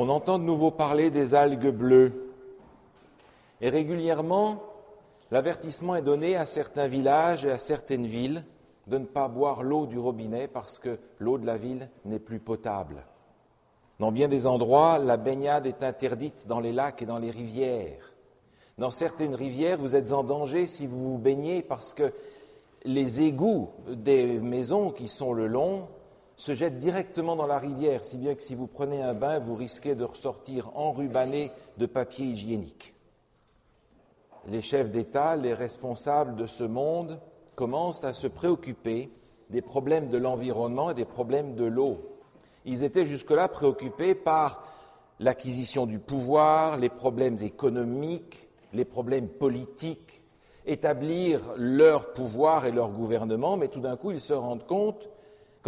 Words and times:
On 0.00 0.10
entend 0.10 0.38
de 0.38 0.44
nouveau 0.44 0.70
parler 0.70 1.10
des 1.10 1.34
algues 1.34 1.70
bleues. 1.70 2.32
Et 3.60 3.68
régulièrement, 3.68 4.62
l'avertissement 5.32 5.96
est 5.96 6.02
donné 6.02 6.36
à 6.36 6.46
certains 6.46 6.86
villages 6.86 7.44
et 7.44 7.50
à 7.50 7.58
certaines 7.58 8.06
villes 8.06 8.44
de 8.86 8.98
ne 8.98 9.06
pas 9.06 9.26
boire 9.26 9.64
l'eau 9.64 9.86
du 9.86 9.98
robinet 9.98 10.46
parce 10.46 10.78
que 10.78 11.00
l'eau 11.18 11.36
de 11.36 11.44
la 11.44 11.56
ville 11.56 11.90
n'est 12.04 12.20
plus 12.20 12.38
potable. 12.38 13.06
Dans 13.98 14.12
bien 14.12 14.28
des 14.28 14.46
endroits, 14.46 14.98
la 14.98 15.16
baignade 15.16 15.66
est 15.66 15.82
interdite 15.82 16.46
dans 16.46 16.60
les 16.60 16.72
lacs 16.72 17.02
et 17.02 17.06
dans 17.06 17.18
les 17.18 17.32
rivières. 17.32 18.12
Dans 18.78 18.92
certaines 18.92 19.34
rivières, 19.34 19.78
vous 19.78 19.96
êtes 19.96 20.12
en 20.12 20.22
danger 20.22 20.68
si 20.68 20.86
vous 20.86 21.10
vous 21.10 21.18
baignez 21.18 21.60
parce 21.60 21.92
que 21.92 22.12
les 22.84 23.22
égouts 23.22 23.70
des 23.88 24.38
maisons 24.38 24.92
qui 24.92 25.08
sont 25.08 25.32
le 25.32 25.48
long 25.48 25.88
se 26.38 26.54
jettent 26.54 26.78
directement 26.78 27.34
dans 27.34 27.48
la 27.48 27.58
rivière, 27.58 28.04
si 28.04 28.16
bien 28.16 28.36
que 28.36 28.44
si 28.44 28.54
vous 28.54 28.68
prenez 28.68 29.02
un 29.02 29.12
bain, 29.12 29.40
vous 29.40 29.56
risquez 29.56 29.96
de 29.96 30.04
ressortir 30.04 30.70
enrubanné 30.76 31.50
de 31.78 31.86
papier 31.86 32.26
hygiénique. 32.26 32.94
Les 34.46 34.62
chefs 34.62 34.92
d'État, 34.92 35.34
les 35.34 35.52
responsables 35.52 36.36
de 36.36 36.46
ce 36.46 36.62
monde 36.62 37.18
commencent 37.56 38.04
à 38.04 38.12
se 38.12 38.28
préoccuper 38.28 39.10
des 39.50 39.62
problèmes 39.62 40.10
de 40.10 40.16
l'environnement 40.16 40.90
et 40.90 40.94
des 40.94 41.04
problèmes 41.04 41.56
de 41.56 41.64
l'eau. 41.64 41.98
Ils 42.64 42.84
étaient 42.84 43.04
jusque-là 43.04 43.48
préoccupés 43.48 44.14
par 44.14 44.62
l'acquisition 45.18 45.86
du 45.86 45.98
pouvoir, 45.98 46.76
les 46.76 46.88
problèmes 46.88 47.38
économiques, 47.42 48.48
les 48.72 48.84
problèmes 48.84 49.28
politiques, 49.28 50.22
établir 50.66 51.40
leur 51.56 52.12
pouvoir 52.12 52.64
et 52.64 52.70
leur 52.70 52.90
gouvernement, 52.90 53.56
mais 53.56 53.68
tout 53.68 53.80
d'un 53.80 53.96
coup 53.96 54.12
ils 54.12 54.20
se 54.20 54.34
rendent 54.34 54.66
compte 54.66 55.08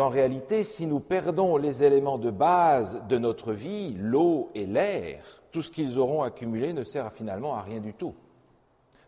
qu'en 0.00 0.08
réalité, 0.08 0.64
si 0.64 0.86
nous 0.86 0.98
perdons 0.98 1.58
les 1.58 1.84
éléments 1.84 2.16
de 2.16 2.30
base 2.30 3.02
de 3.06 3.18
notre 3.18 3.52
vie, 3.52 3.94
l'eau 3.98 4.48
et 4.54 4.64
l'air, 4.64 5.42
tout 5.52 5.60
ce 5.60 5.70
qu'ils 5.70 5.98
auront 5.98 6.22
accumulé 6.22 6.72
ne 6.72 6.84
sert 6.84 7.12
finalement 7.12 7.54
à 7.54 7.60
rien 7.60 7.80
du 7.80 7.92
tout. 7.92 8.14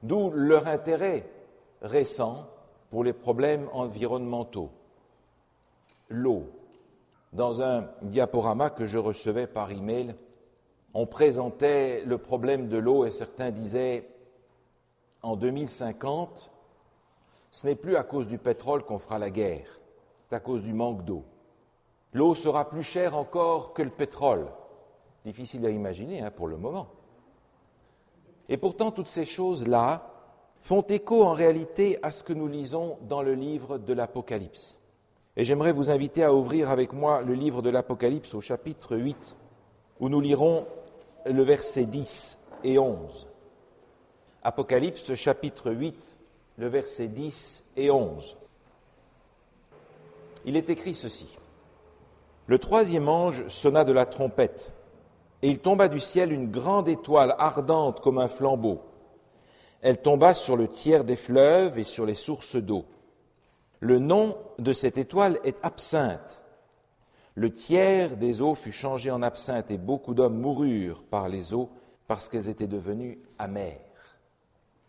D'où 0.03 0.31
leur 0.35 0.69
intérêt 0.69 1.25
récent 1.81 2.47
pour 2.91 3.05
les 3.05 3.15
problèmes 3.15 3.71
environnementaux. 3.73 4.69
L'eau. 6.11 6.51
Dans 7.33 7.63
un 7.63 7.89
diaporama 8.03 8.69
que 8.69 8.85
je 8.85 8.99
recevais 8.99 9.47
par 9.47 9.73
email, 9.73 10.15
on 10.93 11.07
présentait 11.07 12.03
le 12.05 12.19
problème 12.19 12.69
de 12.69 12.77
l'eau 12.77 13.07
et 13.07 13.13
certains 13.13 13.51
disaient 13.51 14.07
en 15.23 15.37
2050, 15.37 16.51
ce 17.51 17.67
n'est 17.67 17.77
plus 17.77 17.97
à 17.97 18.03
cause 18.03 18.29
du 18.29 18.37
pétrole 18.37 18.85
qu'on 18.85 18.99
fera 18.99 19.19
la 19.19 19.31
guerre, 19.31 19.79
à 20.35 20.41
cause 20.41 20.63
du 20.63 20.73
manque 20.73 21.05
d'eau. 21.05 21.25
L'eau 22.13 22.35
sera 22.35 22.69
plus 22.69 22.83
chère 22.83 23.17
encore 23.17 23.73
que 23.73 23.83
le 23.83 23.91
pétrole. 23.91 24.47
Difficile 25.25 25.65
à 25.67 25.71
imaginer 25.71 26.21
hein, 26.21 26.31
pour 26.31 26.49
le 26.49 26.57
moment. 26.57 26.89
Et 28.49 28.57
pourtant, 28.57 28.91
toutes 28.91 29.09
ces 29.09 29.25
choses-là 29.25 30.11
font 30.61 30.83
écho 30.83 31.25
en 31.25 31.33
réalité 31.33 31.99
à 32.03 32.11
ce 32.11 32.23
que 32.23 32.33
nous 32.33 32.49
lisons 32.49 32.99
dans 33.03 33.23
le 33.23 33.35
livre 33.35 33.79
de 33.79 33.93
l'Apocalypse. 33.93 34.81
Et 35.37 35.45
j'aimerais 35.45 35.73
vous 35.73 35.91
inviter 35.91 36.23
à 36.23 36.35
ouvrir 36.35 36.71
avec 36.71 36.93
moi 36.93 37.23
le 37.23 37.35
livre 37.35 37.63
de 37.63 37.71
l'Apocalypse 37.71 38.35
au 38.35 38.41
chapitre 38.41 38.97
8, 38.97 39.39
où 40.01 40.09
nous 40.09 40.21
lirons 40.21 40.67
le 41.25 41.43
verset 41.43 41.87
10 41.87 42.39
et 42.65 42.79
11. 42.79 43.29
Apocalypse 44.43 45.15
chapitre 45.15 45.71
8, 45.71 46.17
le 46.59 46.67
verset 46.67 47.09
10 47.09 47.73
et 47.77 47.91
11. 47.91 48.37
Il 50.45 50.57
est 50.57 50.71
écrit 50.71 50.95
ceci. 50.95 51.37
Le 52.47 52.59
troisième 52.59 53.09
ange 53.09 53.47
sonna 53.49 53.85
de 53.85 53.93
la 53.93 54.07
trompette, 54.07 54.73
et 55.43 55.49
il 55.49 55.59
tomba 55.59 55.89
du 55.89 56.01
ciel 56.01 56.33
une 56.33 56.51
grande 56.51 56.89
étoile 56.89 57.35
ardente 57.39 58.01
comme 58.01 58.19
un 58.19 58.29
flambeau 58.29 58.81
elle 59.83 60.01
tomba 60.01 60.33
sur 60.33 60.57
le 60.57 60.69
tiers 60.69 61.05
des 61.05 61.17
fleuves 61.17 61.79
et 61.79 61.85
sur 61.85 62.07
les 62.07 62.15
sources 62.15 62.57
d'eau. 62.57 62.85
Le 63.81 63.99
nom 63.99 64.39
de 64.61 64.73
cette 64.73 64.97
étoile 64.97 65.41
est 65.43 65.59
absinthe. 65.65 66.41
Le 67.35 67.53
tiers 67.53 68.17
des 68.17 68.41
eaux 68.41 68.55
fut 68.55 68.73
changé 68.73 69.11
en 69.11 69.23
absinthe 69.23 69.73
et 69.73 69.79
beaucoup 69.79 70.15
d'hommes 70.15 70.39
moururent 70.39 71.03
par 71.11 71.29
les 71.29 71.53
eaux 71.53 71.69
parce 72.07 72.29
qu'elles 72.29 72.49
étaient 72.49 72.69
devenues 72.69 73.19
amères. 73.39 73.81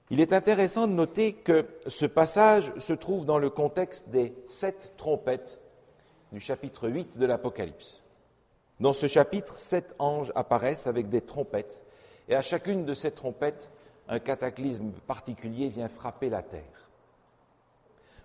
Il 0.10 0.20
est 0.20 0.34
intéressant 0.34 0.88
de 0.88 0.94
noter 0.94 1.34
que 1.34 1.66
ce 1.88 2.06
passage 2.06 2.74
se 2.78 2.94
trouve 2.94 3.26
dans 3.26 3.40
le 3.40 3.50
contexte 3.50 4.10
des 4.10 4.36
sept 4.48 4.94
trompettes 4.98 5.62
du 6.32 6.40
chapitre 6.40 6.90
8 6.90 7.18
de 7.18 7.26
l'Apocalypse. 7.26 8.04
Dans 8.80 8.94
ce 8.94 9.08
chapitre, 9.08 9.58
sept 9.58 9.96
anges 10.00 10.32
apparaissent 10.36 10.88
avec 10.88 11.08
des 11.08 11.22
trompettes, 11.22 11.84
et 12.28 12.36
à 12.36 12.42
chacune 12.42 12.86
de 12.86 12.94
ces 12.94 13.12
trompettes, 13.12 13.72
un 14.10 14.20
cataclysme 14.20 14.92
particulier 15.08 15.70
vient 15.70 15.88
frapper 15.88 16.30
la 16.30 16.42
terre. 16.42 16.90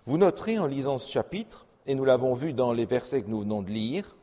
Vous 0.05 0.17
noterez 0.17 0.59
en 0.59 0.65
lisant 0.65 0.97
ce 0.97 1.09
chapitre, 1.09 1.65
et 1.85 1.95
nous 1.95 2.05
l'avons 2.05 2.33
vu 2.33 2.53
dans 2.53 2.73
les 2.73 2.85
versets 2.85 3.21
que 3.21 3.29
nous 3.29 3.41
venons 3.41 3.61
de 3.61 3.69
lire, 3.69 4.17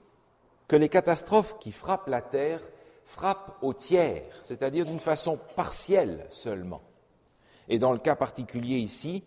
que 0.68 0.76
les 0.76 0.88
catastrophes 0.88 1.56
qui 1.58 1.72
frappent 1.72 2.08
la 2.08 2.20
terre 2.20 2.60
frappent 3.04 3.56
au 3.62 3.72
tiers, 3.72 4.40
c'est-à-dire 4.42 4.84
d'une 4.84 5.00
façon 5.00 5.38
partielle 5.54 6.26
seulement. 6.30 6.82
Et 7.68 7.78
dans 7.78 7.92
le 7.92 7.98
cas 7.98 8.16
particulier 8.16 8.76
ici, 8.76 9.24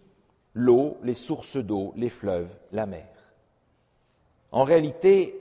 l'eau, 0.53 0.97
les 1.03 1.15
sources 1.15 1.57
d'eau, 1.57 1.93
les 1.95 2.09
fleuves, 2.09 2.49
la 2.71 2.85
mer. 2.85 3.07
En 4.51 4.63
réalité, 4.63 5.39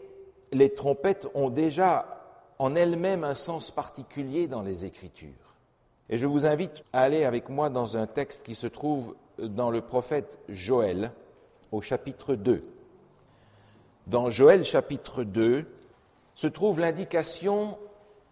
les 0.53 0.75
trompettes 0.75 1.29
ont 1.35 1.51
déjà 1.51 2.19
en 2.59 2.75
elles-mêmes 2.75 3.25
un 3.25 3.35
sens 3.35 3.71
particulier 3.71 4.49
dans 4.49 4.63
les 4.63 4.85
Écritures. 4.85 5.55
Et 6.11 6.19
je 6.19 6.27
vous 6.27 6.47
invite 6.47 6.83
à 6.93 7.03
aller 7.03 7.25
avec 7.25 7.49
moi 7.49 7.71
dans 7.71 7.97
un 7.97 8.07
texte 8.07 8.43
qui 8.43 8.55
se 8.55 8.67
trouve 8.67 9.15
dans 9.39 9.71
le 9.71 9.81
prophète 9.81 10.39
Joël, 10.49 11.13
au 11.71 11.81
chapitre 11.81 12.35
2. 12.35 12.65
Dans 14.07 14.31
Joël 14.31 14.65
chapitre 14.65 15.23
2 15.23 15.67
se 16.35 16.47
trouve 16.47 16.81
l'indication 16.81 17.79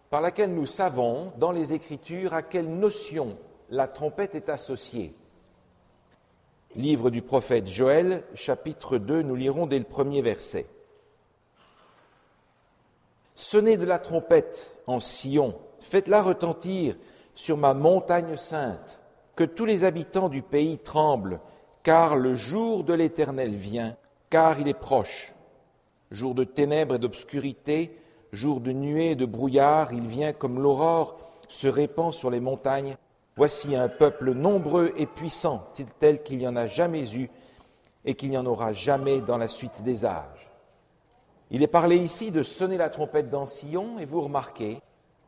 par 0.09 0.21
laquelle 0.21 0.53
nous 0.53 0.65
savons 0.65 1.31
dans 1.37 1.51
les 1.51 1.73
Écritures 1.73 2.33
à 2.33 2.41
quelle 2.41 2.69
notion 2.69 3.37
la 3.69 3.87
trompette 3.87 4.35
est 4.35 4.49
associée. 4.49 5.13
Livre 6.75 7.09
du 7.09 7.21
prophète 7.21 7.67
Joël, 7.67 8.23
chapitre 8.33 8.97
2, 8.97 9.21
nous 9.21 9.35
lirons 9.35 9.67
dès 9.67 9.79
le 9.79 9.85
premier 9.85 10.21
verset. 10.21 10.67
Sonnez 13.35 13.77
de 13.77 13.85
la 13.85 13.99
trompette 13.99 14.75
en 14.87 14.99
Sion, 14.99 15.57
faites-la 15.79 16.21
retentir 16.21 16.95
sur 17.35 17.57
ma 17.57 17.73
montagne 17.73 18.35
sainte, 18.35 18.99
que 19.35 19.43
tous 19.43 19.65
les 19.65 19.83
habitants 19.83 20.29
du 20.29 20.41
pays 20.41 20.79
tremblent, 20.79 21.39
car 21.83 22.15
le 22.15 22.35
jour 22.35 22.83
de 22.83 22.93
l'Éternel 22.93 23.53
vient, 23.53 23.95
car 24.29 24.59
il 24.59 24.67
est 24.67 24.73
proche. 24.73 25.33
Jour 26.11 26.35
de 26.35 26.43
ténèbres 26.43 26.95
et 26.95 26.99
d'obscurité, 26.99 27.97
jour 28.33 28.59
de 28.59 28.71
nuées 28.71 29.11
et 29.11 29.15
de 29.15 29.25
brouillard, 29.25 29.93
il 29.93 30.07
vient 30.07 30.33
comme 30.33 30.59
l'aurore 30.59 31.19
se 31.47 31.67
répand 31.67 32.13
sur 32.13 32.29
les 32.29 32.39
montagnes. 32.39 32.97
Voici 33.37 33.75
un 33.75 33.87
peuple 33.87 34.33
nombreux 34.33 34.93
et 34.97 35.05
puissant, 35.05 35.63
tel 35.99 36.23
qu'il 36.23 36.39
n'y 36.39 36.47
en 36.47 36.55
a 36.55 36.67
jamais 36.67 37.15
eu 37.15 37.29
et 38.03 38.15
qu'il 38.15 38.31
n'y 38.31 38.37
en 38.37 38.45
aura 38.45 38.73
jamais 38.73 39.21
dans 39.21 39.37
la 39.37 39.47
suite 39.47 39.83
des 39.83 40.05
âges. 40.05 40.51
Il 41.51 41.63
est 41.63 41.67
parlé 41.67 41.97
ici 41.97 42.31
de 42.31 42.43
sonner 42.43 42.77
la 42.77 42.89
trompette 42.89 43.29
dans 43.29 43.45
Sion, 43.45 43.99
et 43.99 44.05
vous 44.05 44.21
remarquez 44.21 44.81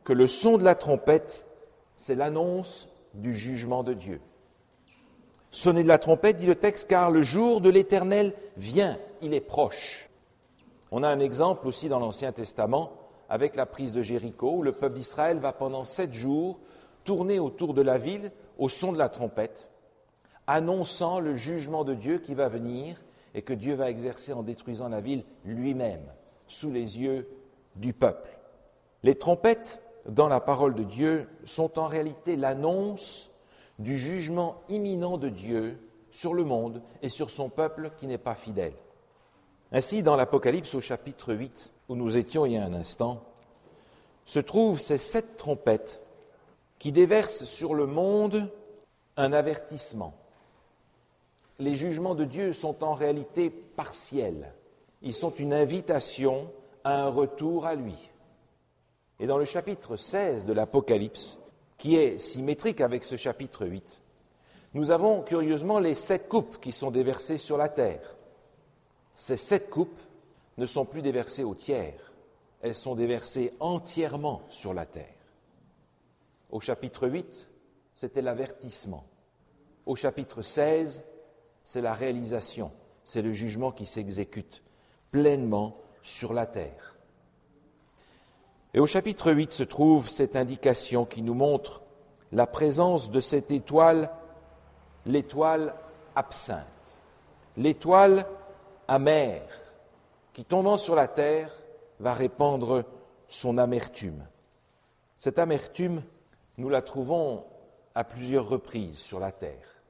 que 0.04 0.12
le 0.12 0.26
son 0.26 0.58
de 0.58 0.64
la 0.64 0.74
trompette 0.74 1.46
c'est 1.96 2.14
l'annonce 2.14 2.88
du 3.12 3.34
jugement 3.34 3.82
de 3.82 3.92
Dieu. 3.92 4.20
Sonnez 5.50 5.82
de 5.82 5.88
la 5.88 5.98
trompette, 5.98 6.38
dit 6.38 6.46
le 6.46 6.54
texte, 6.54 6.88
car 6.88 7.10
le 7.10 7.22
jour 7.22 7.60
de 7.60 7.68
l'Éternel 7.68 8.32
vient, 8.56 8.98
il 9.20 9.34
est 9.34 9.40
proche. 9.40 10.08
On 10.90 11.02
a 11.02 11.08
un 11.08 11.20
exemple 11.20 11.68
aussi 11.68 11.90
dans 11.90 11.98
l'Ancien 11.98 12.32
Testament 12.32 12.92
avec 13.28 13.54
la 13.54 13.66
prise 13.66 13.92
de 13.92 14.00
Jéricho, 14.00 14.50
où 14.56 14.62
le 14.62 14.72
peuple 14.72 14.94
d'Israël 14.94 15.38
va 15.38 15.52
pendant 15.52 15.84
sept 15.84 16.14
jours 16.14 16.58
tourner 17.04 17.38
autour 17.38 17.74
de 17.74 17.82
la 17.82 17.98
ville 17.98 18.30
au 18.58 18.68
son 18.68 18.92
de 18.92 18.98
la 18.98 19.08
trompette, 19.08 19.70
annonçant 20.46 21.20
le 21.20 21.34
jugement 21.34 21.84
de 21.84 21.94
Dieu 21.94 22.18
qui 22.18 22.34
va 22.34 22.48
venir 22.48 23.02
et 23.34 23.42
que 23.42 23.52
Dieu 23.52 23.74
va 23.74 23.90
exercer 23.90 24.32
en 24.32 24.42
détruisant 24.42 24.88
la 24.88 25.00
ville 25.00 25.24
lui-même, 25.44 26.04
sous 26.46 26.70
les 26.70 26.98
yeux 26.98 27.28
du 27.76 27.92
peuple. 27.92 28.38
Les 29.02 29.14
trompettes 29.14 29.80
dans 30.06 30.28
la 30.28 30.40
parole 30.40 30.74
de 30.74 30.82
Dieu 30.82 31.28
sont 31.44 31.78
en 31.78 31.86
réalité 31.86 32.36
l'annonce 32.36 33.30
du 33.78 33.98
jugement 33.98 34.60
imminent 34.68 35.16
de 35.16 35.28
Dieu 35.28 35.78
sur 36.10 36.34
le 36.34 36.44
monde 36.44 36.82
et 37.02 37.08
sur 37.08 37.30
son 37.30 37.48
peuple 37.48 37.92
qui 37.96 38.06
n'est 38.06 38.18
pas 38.18 38.34
fidèle. 38.34 38.74
Ainsi, 39.72 40.02
dans 40.02 40.16
l'Apocalypse 40.16 40.74
au 40.74 40.80
chapitre 40.80 41.32
8, 41.32 41.72
où 41.88 41.94
nous 41.94 42.16
étions 42.16 42.44
il 42.44 42.52
y 42.52 42.56
a 42.56 42.64
un 42.64 42.74
instant, 42.74 43.22
se 44.26 44.40
trouvent 44.40 44.80
ces 44.80 44.98
sept 44.98 45.36
trompettes 45.36 46.02
qui 46.80 46.90
déversent 46.90 47.44
sur 47.44 47.74
le 47.74 47.86
monde 47.86 48.50
un 49.16 49.32
avertissement. 49.32 50.14
Les 51.60 51.76
jugements 51.76 52.14
de 52.14 52.24
Dieu 52.24 52.52
sont 52.54 52.82
en 52.82 52.94
réalité 52.94 53.50
partiels. 53.50 54.54
Ils 55.02 55.14
sont 55.14 55.30
une 55.30 55.52
invitation 55.52 56.50
à 56.82 57.02
un 57.02 57.08
retour 57.08 57.66
à 57.66 57.74
lui. 57.74 58.10
Et 59.20 59.26
dans 59.26 59.36
le 59.36 59.44
chapitre 59.44 59.98
16 59.98 60.46
de 60.46 60.54
l'Apocalypse, 60.54 61.38
qui 61.76 61.96
est 61.96 62.18
symétrique 62.18 62.80
avec 62.80 63.04
ce 63.04 63.16
chapitre 63.16 63.66
8, 63.66 64.00
nous 64.72 64.90
avons 64.90 65.20
curieusement 65.20 65.80
les 65.80 65.94
sept 65.94 66.28
coupes 66.28 66.60
qui 66.60 66.72
sont 66.72 66.90
déversées 66.90 67.38
sur 67.38 67.58
la 67.58 67.68
terre. 67.68 68.16
Ces 69.14 69.36
sept 69.36 69.68
coupes 69.68 70.00
ne 70.56 70.64
sont 70.64 70.86
plus 70.86 71.02
déversées 71.02 71.44
au 71.44 71.54
tiers, 71.54 72.12
elles 72.62 72.74
sont 72.74 72.94
déversées 72.94 73.52
entièrement 73.60 74.40
sur 74.48 74.72
la 74.72 74.86
terre. 74.86 75.19
Au 76.50 76.60
chapitre 76.60 77.08
8, 77.08 77.48
c'était 77.94 78.22
l'avertissement. 78.22 79.04
Au 79.86 79.94
chapitre 79.96 80.42
16, 80.42 81.04
c'est 81.64 81.80
la 81.80 81.94
réalisation, 81.94 82.72
c'est 83.04 83.22
le 83.22 83.32
jugement 83.32 83.72
qui 83.72 83.86
s'exécute 83.86 84.62
pleinement 85.10 85.76
sur 86.02 86.32
la 86.32 86.46
terre. 86.46 86.96
Et 88.74 88.80
au 88.80 88.86
chapitre 88.86 89.32
8 89.32 89.52
se 89.52 89.62
trouve 89.62 90.08
cette 90.08 90.36
indication 90.36 91.04
qui 91.04 91.22
nous 91.22 91.34
montre 91.34 91.82
la 92.32 92.46
présence 92.46 93.10
de 93.10 93.20
cette 93.20 93.50
étoile, 93.50 94.10
l'étoile 95.06 95.74
absinthe, 96.14 96.98
l'étoile 97.56 98.26
amère, 98.86 99.48
qui 100.32 100.44
tombant 100.44 100.76
sur 100.76 100.94
la 100.94 101.08
terre 101.08 101.52
va 101.98 102.14
répandre 102.14 102.84
son 103.28 103.58
amertume. 103.58 104.24
Cette 105.18 105.38
amertume, 105.38 106.02
nous 106.60 106.68
la 106.68 106.82
trouvons 106.82 107.44
à 107.94 108.04
plusieurs 108.04 108.48
reprises 108.48 108.98
sur 108.98 109.18
la 109.18 109.32
terre. 109.32 109.82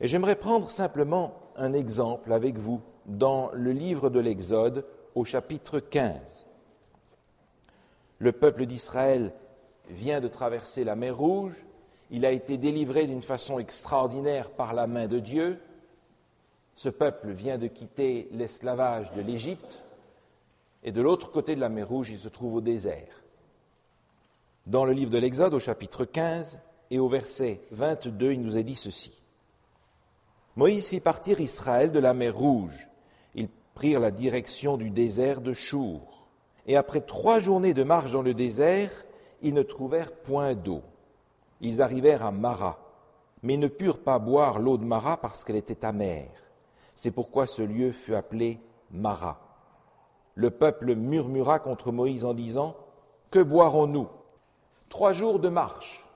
Et 0.00 0.08
j'aimerais 0.08 0.36
prendre 0.36 0.70
simplement 0.70 1.34
un 1.56 1.72
exemple 1.72 2.32
avec 2.32 2.56
vous 2.56 2.80
dans 3.06 3.50
le 3.52 3.72
livre 3.72 4.10
de 4.10 4.20
l'Exode 4.20 4.84
au 5.14 5.24
chapitre 5.24 5.80
15. 5.80 6.46
Le 8.18 8.32
peuple 8.32 8.66
d'Israël 8.66 9.32
vient 9.88 10.20
de 10.20 10.28
traverser 10.28 10.84
la 10.84 10.96
mer 10.96 11.16
Rouge, 11.16 11.66
il 12.10 12.24
a 12.24 12.30
été 12.30 12.56
délivré 12.56 13.06
d'une 13.06 13.22
façon 13.22 13.58
extraordinaire 13.58 14.50
par 14.50 14.74
la 14.74 14.86
main 14.86 15.06
de 15.06 15.18
Dieu, 15.18 15.60
ce 16.74 16.88
peuple 16.88 17.30
vient 17.30 17.58
de 17.58 17.66
quitter 17.66 18.28
l'esclavage 18.32 19.10
de 19.12 19.22
l'Égypte, 19.22 19.82
et 20.82 20.92
de 20.92 21.00
l'autre 21.00 21.30
côté 21.30 21.56
de 21.56 21.60
la 21.60 21.68
mer 21.68 21.88
Rouge, 21.88 22.10
il 22.10 22.18
se 22.18 22.28
trouve 22.28 22.54
au 22.54 22.60
désert. 22.60 23.22
Dans 24.66 24.84
le 24.84 24.92
livre 24.92 25.12
de 25.12 25.18
l'Exode, 25.18 25.54
au 25.54 25.60
chapitre 25.60 26.04
15 26.04 26.60
et 26.90 26.98
au 26.98 27.08
verset 27.08 27.60
22, 27.70 28.32
il 28.32 28.42
nous 28.42 28.58
est 28.58 28.64
dit 28.64 28.74
ceci. 28.74 29.22
Moïse 30.56 30.88
fit 30.88 30.98
partir 30.98 31.40
Israël 31.40 31.92
de 31.92 32.00
la 32.00 32.14
mer 32.14 32.36
Rouge. 32.36 32.88
Ils 33.36 33.48
prirent 33.74 34.00
la 34.00 34.10
direction 34.10 34.76
du 34.76 34.90
désert 34.90 35.40
de 35.40 35.52
Chour 35.52 36.16
et 36.66 36.76
après 36.76 37.00
trois 37.00 37.38
journées 37.38 37.74
de 37.74 37.84
marche 37.84 38.10
dans 38.10 38.22
le 38.22 38.34
désert, 38.34 38.90
ils 39.40 39.54
ne 39.54 39.62
trouvèrent 39.62 40.12
point 40.12 40.54
d'eau. 40.54 40.82
Ils 41.60 41.80
arrivèrent 41.80 42.24
à 42.24 42.32
Mara, 42.32 42.78
mais 43.44 43.56
ne 43.56 43.68
purent 43.68 44.02
pas 44.02 44.18
boire 44.18 44.58
l'eau 44.58 44.78
de 44.78 44.84
Mara 44.84 45.16
parce 45.16 45.44
qu'elle 45.44 45.56
était 45.56 45.84
amère. 45.84 46.42
C'est 46.96 47.12
pourquoi 47.12 47.46
ce 47.46 47.62
lieu 47.62 47.92
fut 47.92 48.16
appelé 48.16 48.58
Mara. 48.90 49.38
Le 50.34 50.50
peuple 50.50 50.96
murmura 50.96 51.60
contre 51.60 51.92
Moïse 51.92 52.24
en 52.24 52.34
disant 52.34 52.74
Que 53.30 53.42
boirons-nous? 53.42 54.08
Trois 54.88 55.12
jours 55.12 55.38
de 55.38 55.48
marche. 55.48 56.06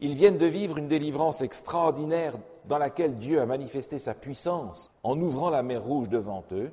Ils 0.00 0.14
viennent 0.14 0.38
de 0.38 0.46
vivre 0.46 0.78
une 0.78 0.88
délivrance 0.88 1.42
extraordinaire 1.42 2.34
dans 2.64 2.78
laquelle 2.78 3.18
Dieu 3.18 3.40
a 3.40 3.46
manifesté 3.46 3.98
sa 3.98 4.14
puissance 4.14 4.90
en 5.02 5.20
ouvrant 5.20 5.50
la 5.50 5.62
mer 5.62 5.82
rouge 5.82 6.08
devant 6.08 6.42
eux. 6.52 6.72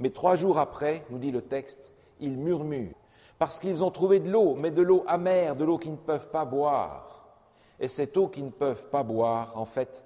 Mais 0.00 0.10
trois 0.10 0.36
jours 0.36 0.58
après, 0.58 1.04
nous 1.10 1.18
dit 1.18 1.30
le 1.30 1.42
texte, 1.42 1.92
ils 2.20 2.36
murmurent, 2.36 2.94
parce 3.38 3.60
qu'ils 3.60 3.84
ont 3.84 3.90
trouvé 3.90 4.20
de 4.20 4.30
l'eau, 4.30 4.54
mais 4.54 4.70
de 4.70 4.82
l'eau 4.82 5.04
amère, 5.06 5.54
de 5.54 5.64
l'eau 5.64 5.78
qu'ils 5.78 5.92
ne 5.92 5.96
peuvent 5.96 6.30
pas 6.30 6.44
boire. 6.44 7.26
Et 7.78 7.88
cette 7.88 8.16
eau 8.16 8.28
qu'ils 8.28 8.46
ne 8.46 8.50
peuvent 8.50 8.88
pas 8.88 9.02
boire, 9.02 9.52
en 9.56 9.66
fait, 9.66 10.04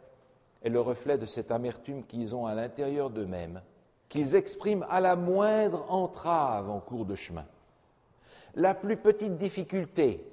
est 0.64 0.70
le 0.70 0.81
reflet 0.81 1.19
de 1.19 1.26
cette 1.26 1.52
amertume 1.52 2.05
qu'ils 2.05 2.34
ont 2.34 2.46
à 2.46 2.55
l'intérieur 2.55 3.10
d'eux-mêmes, 3.10 3.62
qu'ils 4.08 4.34
expriment 4.34 4.87
à 4.90 5.00
la 5.00 5.14
moindre 5.14 5.87
entrave 5.88 6.69
en 6.69 6.81
cours 6.81 7.05
de 7.05 7.14
chemin. 7.14 7.46
La 8.56 8.75
plus 8.75 8.96
petite 8.96 9.37
difficulté, 9.37 10.25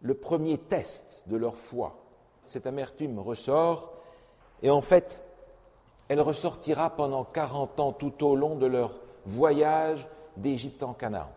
le 0.00 0.14
premier 0.14 0.58
test 0.58 1.22
de 1.26 1.36
leur 1.36 1.56
foi, 1.56 1.96
cette 2.44 2.66
amertume 2.66 3.18
ressort, 3.18 3.92
et 4.62 4.70
en 4.70 4.80
fait, 4.80 5.20
elle 6.08 6.20
ressortira 6.20 6.90
pendant 6.90 7.24
40 7.24 7.80
ans 7.80 7.92
tout 7.92 8.24
au 8.24 8.36
long 8.36 8.56
de 8.56 8.66
leur 8.66 8.92
voyage 9.24 10.06
d'Égypte 10.36 10.82
en 10.82 10.92
Canaan. 10.92 11.30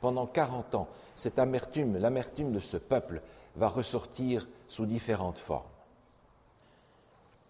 Pendant 0.00 0.26
40 0.26 0.74
ans, 0.74 0.88
cette 1.14 1.38
amertume, 1.38 1.98
l'amertume 1.98 2.52
de 2.52 2.60
ce 2.60 2.76
peuple 2.76 3.22
va 3.56 3.68
ressortir 3.68 4.48
sous 4.68 4.86
différentes 4.86 5.38
formes. 5.38 5.62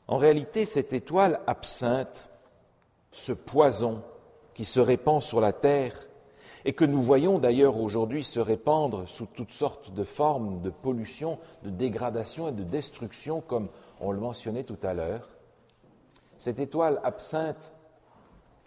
En 0.07 0.17
réalité, 0.17 0.65
cette 0.65 0.93
étoile 0.93 1.41
absinthe, 1.47 2.29
ce 3.13 3.33
poison 3.33 4.03
qui 4.55 4.65
se 4.65 4.81
répand 4.81 5.23
sur 5.23 5.41
la 5.41 5.53
terre 5.53 6.08
et 6.65 6.73
que 6.73 6.85
nous 6.85 7.03
voyons 7.03 7.39
d'ailleurs 7.39 7.79
aujourd'hui 7.79 8.25
se 8.25 8.41
répandre 8.41 9.09
sous 9.09 9.27
toutes 9.27 9.53
sortes 9.53 9.93
de 9.93 10.05
formes 10.05 10.61
de 10.61 10.71
pollution, 10.71 11.39
de 11.63 11.71
dégradation 11.71 12.49
et 12.49 12.53
de 12.53 12.65
destruction, 12.65 13.41
comme 13.41 13.69
on 14.01 14.13
le 14.13 14.21
mentionnait 14.21 14.65
tout 14.65 14.79
à 14.83 14.95
l'heure, 14.95 15.29
cette 16.37 16.59
étoile 16.61 17.01
absinthe 17.05 17.75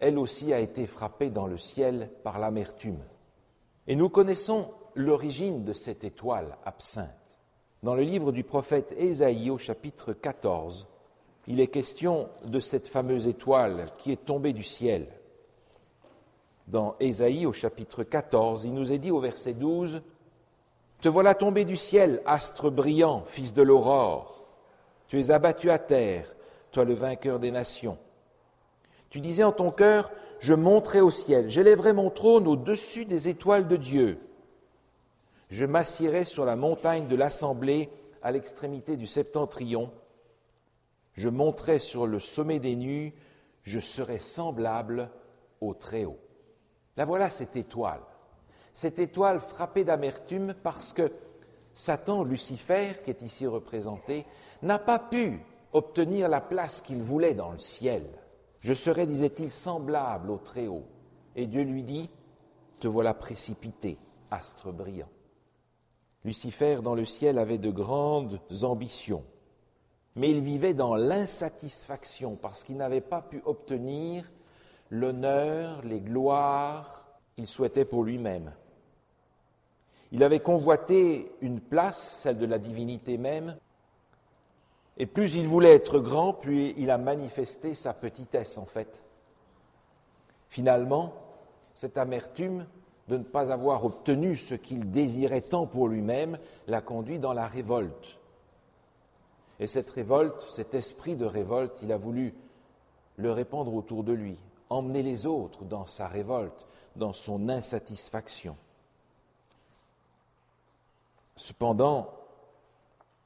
elle 0.01 0.17
aussi 0.17 0.51
a 0.51 0.59
été 0.59 0.87
frappée 0.87 1.29
dans 1.29 1.45
le 1.45 1.59
ciel 1.59 2.09
par 2.23 2.39
l'amertume. 2.39 2.97
Et 3.87 3.95
nous 3.95 4.09
connaissons 4.09 4.71
l'origine 4.95 5.63
de 5.63 5.73
cette 5.73 6.03
étoile 6.03 6.57
absinthe. 6.65 7.39
Dans 7.83 7.93
le 7.93 8.01
livre 8.01 8.31
du 8.31 8.43
prophète 8.43 8.95
Ésaïe 8.97 9.51
au 9.51 9.59
chapitre 9.59 10.11
14, 10.13 10.87
il 11.47 11.59
est 11.59 11.67
question 11.67 12.29
de 12.45 12.59
cette 12.59 12.87
fameuse 12.87 13.27
étoile 13.27 13.85
qui 13.99 14.11
est 14.11 14.25
tombée 14.25 14.53
du 14.53 14.63
ciel. 14.63 15.07
Dans 16.67 16.95
Ésaïe 16.99 17.45
au 17.45 17.53
chapitre 17.53 18.03
14, 18.03 18.65
il 18.65 18.73
nous 18.73 18.93
est 18.93 18.97
dit 18.97 19.11
au 19.11 19.19
verset 19.19 19.53
12, 19.53 20.01
Te 21.01 21.09
voilà 21.09 21.33
tombé 21.33 21.65
du 21.65 21.75
ciel, 21.75 22.21
astre 22.25 22.69
brillant, 22.69 23.23
fils 23.27 23.53
de 23.53 23.61
l'aurore. 23.61 24.43
Tu 25.07 25.19
es 25.19 25.31
abattu 25.31 25.69
à 25.69 25.79
terre, 25.79 26.33
toi 26.71 26.85
le 26.85 26.93
vainqueur 26.93 27.39
des 27.39 27.51
nations. 27.51 27.97
Tu 29.09 29.19
disais 29.19 29.43
en 29.43 29.51
ton 29.51 29.71
cœur, 29.71 30.11
je 30.39 30.53
monterai 30.53 31.01
au 31.01 31.11
ciel, 31.11 31.49
j'élèverai 31.49 31.93
mon 31.93 32.09
trône 32.09 32.47
au-dessus 32.47 33.05
des 33.05 33.27
étoiles 33.27 33.67
de 33.67 33.75
Dieu. 33.75 34.19
Je 35.49 35.65
m'assierai 35.65 36.23
sur 36.23 36.45
la 36.45 36.55
montagne 36.55 37.07
de 37.07 37.15
l'assemblée 37.15 37.89
à 38.23 38.31
l'extrémité 38.31 38.95
du 38.95 39.05
septentrion. 39.05 39.91
Je 41.13 41.27
monterai 41.27 41.79
sur 41.79 42.07
le 42.07 42.19
sommet 42.19 42.59
des 42.59 42.77
nues, 42.77 43.13
je 43.63 43.79
serai 43.79 44.17
semblable 44.17 45.09
au 45.59 45.73
Très-Haut. 45.73 46.17
La 47.01 47.05
voilà 47.05 47.31
cette 47.31 47.55
étoile. 47.55 48.03
Cette 48.75 48.99
étoile 48.99 49.39
frappée 49.39 49.83
d'amertume 49.83 50.53
parce 50.61 50.93
que 50.93 51.11
Satan, 51.73 52.23
Lucifer, 52.23 53.01
qui 53.03 53.09
est 53.09 53.23
ici 53.23 53.47
représenté, 53.47 54.23
n'a 54.61 54.77
pas 54.77 54.99
pu 54.99 55.39
obtenir 55.73 56.29
la 56.29 56.41
place 56.41 56.79
qu'il 56.79 57.01
voulait 57.01 57.33
dans 57.33 57.53
le 57.53 57.57
ciel. 57.57 58.03
Je 58.59 58.75
serai, 58.75 59.07
disait-il, 59.07 59.49
semblable 59.49 60.29
au 60.29 60.37
Très-Haut. 60.37 60.85
Et 61.35 61.47
Dieu 61.47 61.63
lui 61.63 61.81
dit, 61.81 62.07
Te 62.79 62.87
voilà 62.87 63.15
précipité, 63.15 63.97
astre 64.29 64.71
brillant. 64.71 65.09
Lucifer 66.23 66.81
dans 66.83 66.93
le 66.93 67.05
ciel 67.05 67.39
avait 67.39 67.57
de 67.57 67.71
grandes 67.71 68.39
ambitions, 68.61 69.23
mais 70.15 70.29
il 70.29 70.41
vivait 70.41 70.75
dans 70.75 70.93
l'insatisfaction 70.93 72.35
parce 72.35 72.63
qu'il 72.63 72.77
n'avait 72.77 73.01
pas 73.01 73.23
pu 73.23 73.41
obtenir 73.43 74.29
l'honneur, 74.91 75.81
les 75.83 76.01
gloires 76.01 77.05
qu'il 77.35 77.47
souhaitait 77.47 77.85
pour 77.85 78.03
lui-même. 78.03 78.51
Il 80.11 80.23
avait 80.23 80.41
convoité 80.41 81.31
une 81.41 81.61
place, 81.61 82.19
celle 82.21 82.37
de 82.37 82.45
la 82.45 82.59
divinité 82.59 83.17
même, 83.17 83.55
et 84.97 85.05
plus 85.05 85.35
il 85.35 85.47
voulait 85.47 85.73
être 85.73 85.99
grand, 85.99 86.33
plus 86.33 86.73
il 86.77 86.91
a 86.91 86.97
manifesté 86.97 87.73
sa 87.73 87.93
petitesse, 87.93 88.57
en 88.57 88.65
fait. 88.65 89.03
Finalement, 90.49 91.13
cette 91.73 91.97
amertume 91.97 92.67
de 93.07 93.17
ne 93.17 93.23
pas 93.23 93.51
avoir 93.51 93.85
obtenu 93.85 94.35
ce 94.35 94.53
qu'il 94.53 94.91
désirait 94.91 95.41
tant 95.41 95.65
pour 95.65 95.87
lui-même 95.87 96.37
l'a 96.67 96.81
conduit 96.81 97.19
dans 97.19 97.33
la 97.33 97.47
révolte. 97.47 98.19
Et 99.59 99.67
cette 99.67 99.89
révolte, 99.89 100.45
cet 100.49 100.75
esprit 100.75 101.15
de 101.15 101.25
révolte, 101.25 101.79
il 101.81 101.91
a 101.93 101.97
voulu 101.97 102.33
le 103.15 103.31
répandre 103.31 103.73
autour 103.73 104.03
de 104.03 104.11
lui, 104.11 104.37
emmener 104.71 105.03
les 105.03 105.25
autres 105.25 105.65
dans 105.65 105.85
sa 105.85 106.07
révolte, 106.07 106.65
dans 106.95 107.13
son 107.13 107.49
insatisfaction. 107.49 108.55
Cependant, 111.35 112.09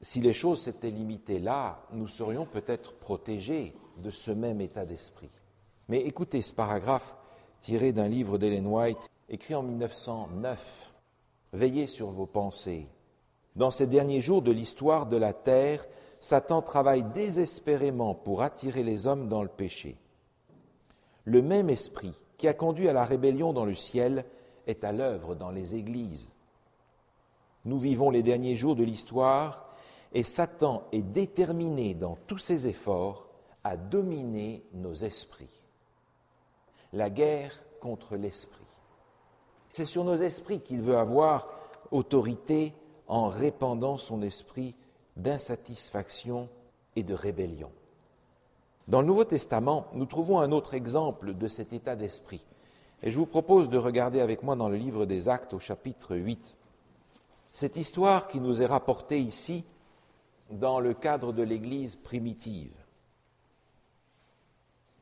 si 0.00 0.20
les 0.20 0.34
choses 0.34 0.62
s'étaient 0.62 0.90
limitées 0.90 1.38
là, 1.38 1.80
nous 1.92 2.08
serions 2.08 2.46
peut-être 2.46 2.94
protégés 2.94 3.74
de 3.98 4.10
ce 4.10 4.30
même 4.30 4.60
état 4.60 4.84
d'esprit. 4.84 5.30
Mais 5.88 6.00
écoutez 6.00 6.42
ce 6.42 6.52
paragraphe 6.52 7.14
tiré 7.60 7.92
d'un 7.92 8.08
livre 8.08 8.38
d'Ellen 8.38 8.66
White 8.66 9.08
écrit 9.28 9.54
en 9.54 9.62
1909. 9.62 10.92
Veillez 11.52 11.86
sur 11.86 12.10
vos 12.10 12.26
pensées. 12.26 12.88
Dans 13.54 13.70
ces 13.70 13.86
derniers 13.86 14.20
jours 14.20 14.42
de 14.42 14.52
l'histoire 14.52 15.06
de 15.06 15.16
la 15.16 15.32
terre, 15.32 15.86
Satan 16.20 16.60
travaille 16.60 17.04
désespérément 17.14 18.14
pour 18.14 18.42
attirer 18.42 18.82
les 18.82 19.06
hommes 19.06 19.28
dans 19.28 19.42
le 19.42 19.48
péché. 19.48 19.96
Le 21.26 21.42
même 21.42 21.68
esprit 21.70 22.14
qui 22.38 22.48
a 22.48 22.54
conduit 22.54 22.88
à 22.88 22.92
la 22.92 23.04
rébellion 23.04 23.52
dans 23.52 23.64
le 23.64 23.74
ciel 23.74 24.24
est 24.66 24.84
à 24.84 24.92
l'œuvre 24.92 25.34
dans 25.34 25.50
les 25.50 25.74
églises. 25.74 26.30
Nous 27.64 27.78
vivons 27.78 28.10
les 28.10 28.22
derniers 28.22 28.56
jours 28.56 28.76
de 28.76 28.84
l'histoire 28.84 29.74
et 30.12 30.22
Satan 30.22 30.84
est 30.92 31.02
déterminé 31.02 31.94
dans 31.94 32.16
tous 32.28 32.38
ses 32.38 32.68
efforts 32.68 33.26
à 33.64 33.76
dominer 33.76 34.62
nos 34.72 34.94
esprits. 34.94 35.66
La 36.92 37.10
guerre 37.10 37.60
contre 37.80 38.16
l'esprit. 38.16 38.62
C'est 39.72 39.84
sur 39.84 40.04
nos 40.04 40.14
esprits 40.14 40.60
qu'il 40.60 40.80
veut 40.80 40.96
avoir 40.96 41.48
autorité 41.90 42.72
en 43.08 43.28
répandant 43.28 43.98
son 43.98 44.22
esprit 44.22 44.76
d'insatisfaction 45.16 46.48
et 46.94 47.02
de 47.02 47.14
rébellion. 47.14 47.70
Dans 48.88 49.00
le 49.00 49.06
Nouveau 49.08 49.24
Testament, 49.24 49.88
nous 49.94 50.06
trouvons 50.06 50.38
un 50.38 50.52
autre 50.52 50.74
exemple 50.74 51.34
de 51.34 51.48
cet 51.48 51.72
état 51.72 51.96
d'esprit. 51.96 52.44
Et 53.02 53.10
je 53.10 53.18
vous 53.18 53.26
propose 53.26 53.68
de 53.68 53.78
regarder 53.78 54.20
avec 54.20 54.44
moi 54.44 54.54
dans 54.54 54.68
le 54.68 54.76
livre 54.76 55.06
des 55.06 55.28
Actes 55.28 55.54
au 55.54 55.58
chapitre 55.58 56.14
8. 56.14 56.56
Cette 57.50 57.76
histoire 57.76 58.28
qui 58.28 58.40
nous 58.40 58.62
est 58.62 58.66
rapportée 58.66 59.18
ici 59.18 59.64
dans 60.50 60.78
le 60.78 60.94
cadre 60.94 61.32
de 61.32 61.42
l'Église 61.42 61.96
primitive. 61.96 62.72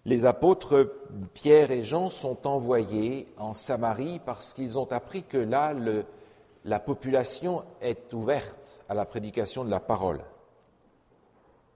Les 0.06 0.24
apôtres 0.24 0.90
Pierre 1.34 1.70
et 1.70 1.82
Jean 1.82 2.08
sont 2.08 2.46
envoyés 2.46 3.28
en 3.36 3.52
Samarie 3.52 4.20
parce 4.24 4.54
qu'ils 4.54 4.78
ont 4.78 4.90
appris 4.92 5.24
que 5.24 5.38
là, 5.38 5.74
la 6.64 6.80
population 6.80 7.64
est 7.82 8.12
ouverte 8.14 8.82
à 8.88 8.94
la 8.94 9.04
prédication 9.04 9.64
de 9.64 9.70
la 9.70 9.80
parole. 9.80 10.20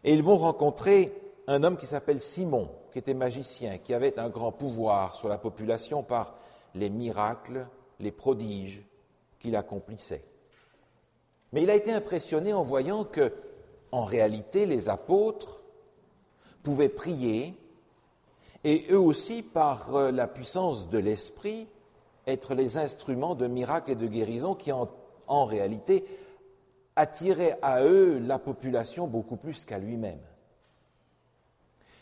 Et 0.04 0.14
ils 0.14 0.22
vont 0.22 0.38
rencontrer 0.38 1.12
un 1.48 1.64
homme 1.64 1.78
qui 1.78 1.86
s'appelle 1.86 2.20
Simon, 2.20 2.70
qui 2.92 2.98
était 2.98 3.14
magicien, 3.14 3.78
qui 3.78 3.94
avait 3.94 4.18
un 4.18 4.28
grand 4.28 4.52
pouvoir 4.52 5.16
sur 5.16 5.28
la 5.28 5.38
population 5.38 6.02
par 6.02 6.34
les 6.74 6.90
miracles, 6.90 7.66
les 8.00 8.12
prodiges 8.12 8.82
qu'il 9.40 9.56
accomplissait. 9.56 10.24
Mais 11.52 11.62
il 11.62 11.70
a 11.70 11.74
été 11.74 11.90
impressionné 11.90 12.52
en 12.52 12.62
voyant 12.62 13.04
que, 13.04 13.32
en 13.92 14.04
réalité, 14.04 14.66
les 14.66 14.90
apôtres 14.90 15.64
pouvaient 16.62 16.90
prier 16.90 17.54
et 18.64 18.86
eux 18.90 18.98
aussi, 18.98 19.42
par 19.42 19.94
euh, 19.94 20.10
la 20.10 20.26
puissance 20.26 20.90
de 20.90 20.98
l'Esprit, 20.98 21.68
être 22.26 22.54
les 22.54 22.76
instruments 22.76 23.34
de 23.34 23.46
miracles 23.46 23.92
et 23.92 23.96
de 23.96 24.06
guérison 24.06 24.54
qui, 24.54 24.72
en, 24.72 24.90
en 25.28 25.44
réalité, 25.46 26.04
attiraient 26.94 27.58
à 27.62 27.82
eux 27.84 28.18
la 28.18 28.38
population 28.38 29.06
beaucoup 29.06 29.36
plus 29.36 29.64
qu'à 29.64 29.78
lui-même. 29.78 30.20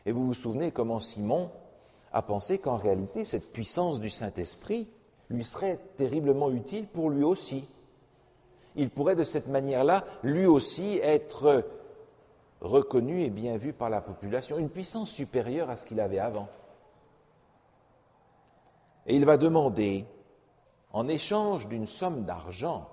Et 0.07 0.13
vous 0.13 0.25
vous 0.25 0.35
souvenez 0.35 0.71
comment 0.71 1.01
Simon 1.01 1.51
a 2.13 2.23
pensé 2.23 2.59
qu'en 2.59 2.77
réalité, 2.77 3.25
cette 3.25 3.53
puissance 3.53 4.01
du 4.01 4.09
Saint-Esprit 4.09 4.89
lui 5.29 5.45
serait 5.45 5.81
terriblement 5.97 6.51
utile 6.51 6.87
pour 6.87 7.11
lui 7.11 7.25
aussi? 7.25 7.69
Il 8.77 8.91
pourrait 8.91 9.17
de 9.17 9.25
cette 9.25 9.49
manière-là, 9.49 10.05
lui 10.23 10.47
aussi, 10.47 10.99
être 11.03 11.65
reconnu 12.61 13.23
et 13.23 13.31
bien 13.31 13.57
vu 13.57 13.73
par 13.73 13.91
la 13.91 14.01
population, 14.01 14.59
une 14.59 14.71
puissance 14.71 15.11
supérieure 15.11 15.71
à 15.71 15.77
ce 15.77 15.85
qu'il 15.85 16.01
avait 16.01 16.21
avant. 16.21 16.49
Et 19.07 19.17
il 19.17 19.25
va 19.25 19.37
demander, 19.37 20.05
en 20.93 21.09
échange 21.09 21.67
d'une 21.69 21.87
somme 21.87 22.25
d'argent, 22.25 22.89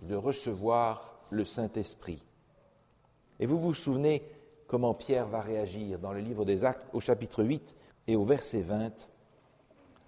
de 0.00 0.14
recevoir 0.14 1.18
le 1.30 1.44
Saint-Esprit. 1.44 2.22
Et 3.40 3.46
vous 3.46 3.58
vous 3.58 3.74
souvenez 3.74 4.22
comment 4.66 4.94
Pierre 4.94 5.26
va 5.26 5.40
réagir 5.40 5.98
dans 5.98 6.12
le 6.12 6.20
livre 6.20 6.44
des 6.44 6.64
Actes 6.64 6.88
au 6.92 7.00
chapitre 7.00 7.44
8 7.44 7.76
et 8.08 8.16
au 8.16 8.24
verset 8.24 8.60
20. 8.60 9.08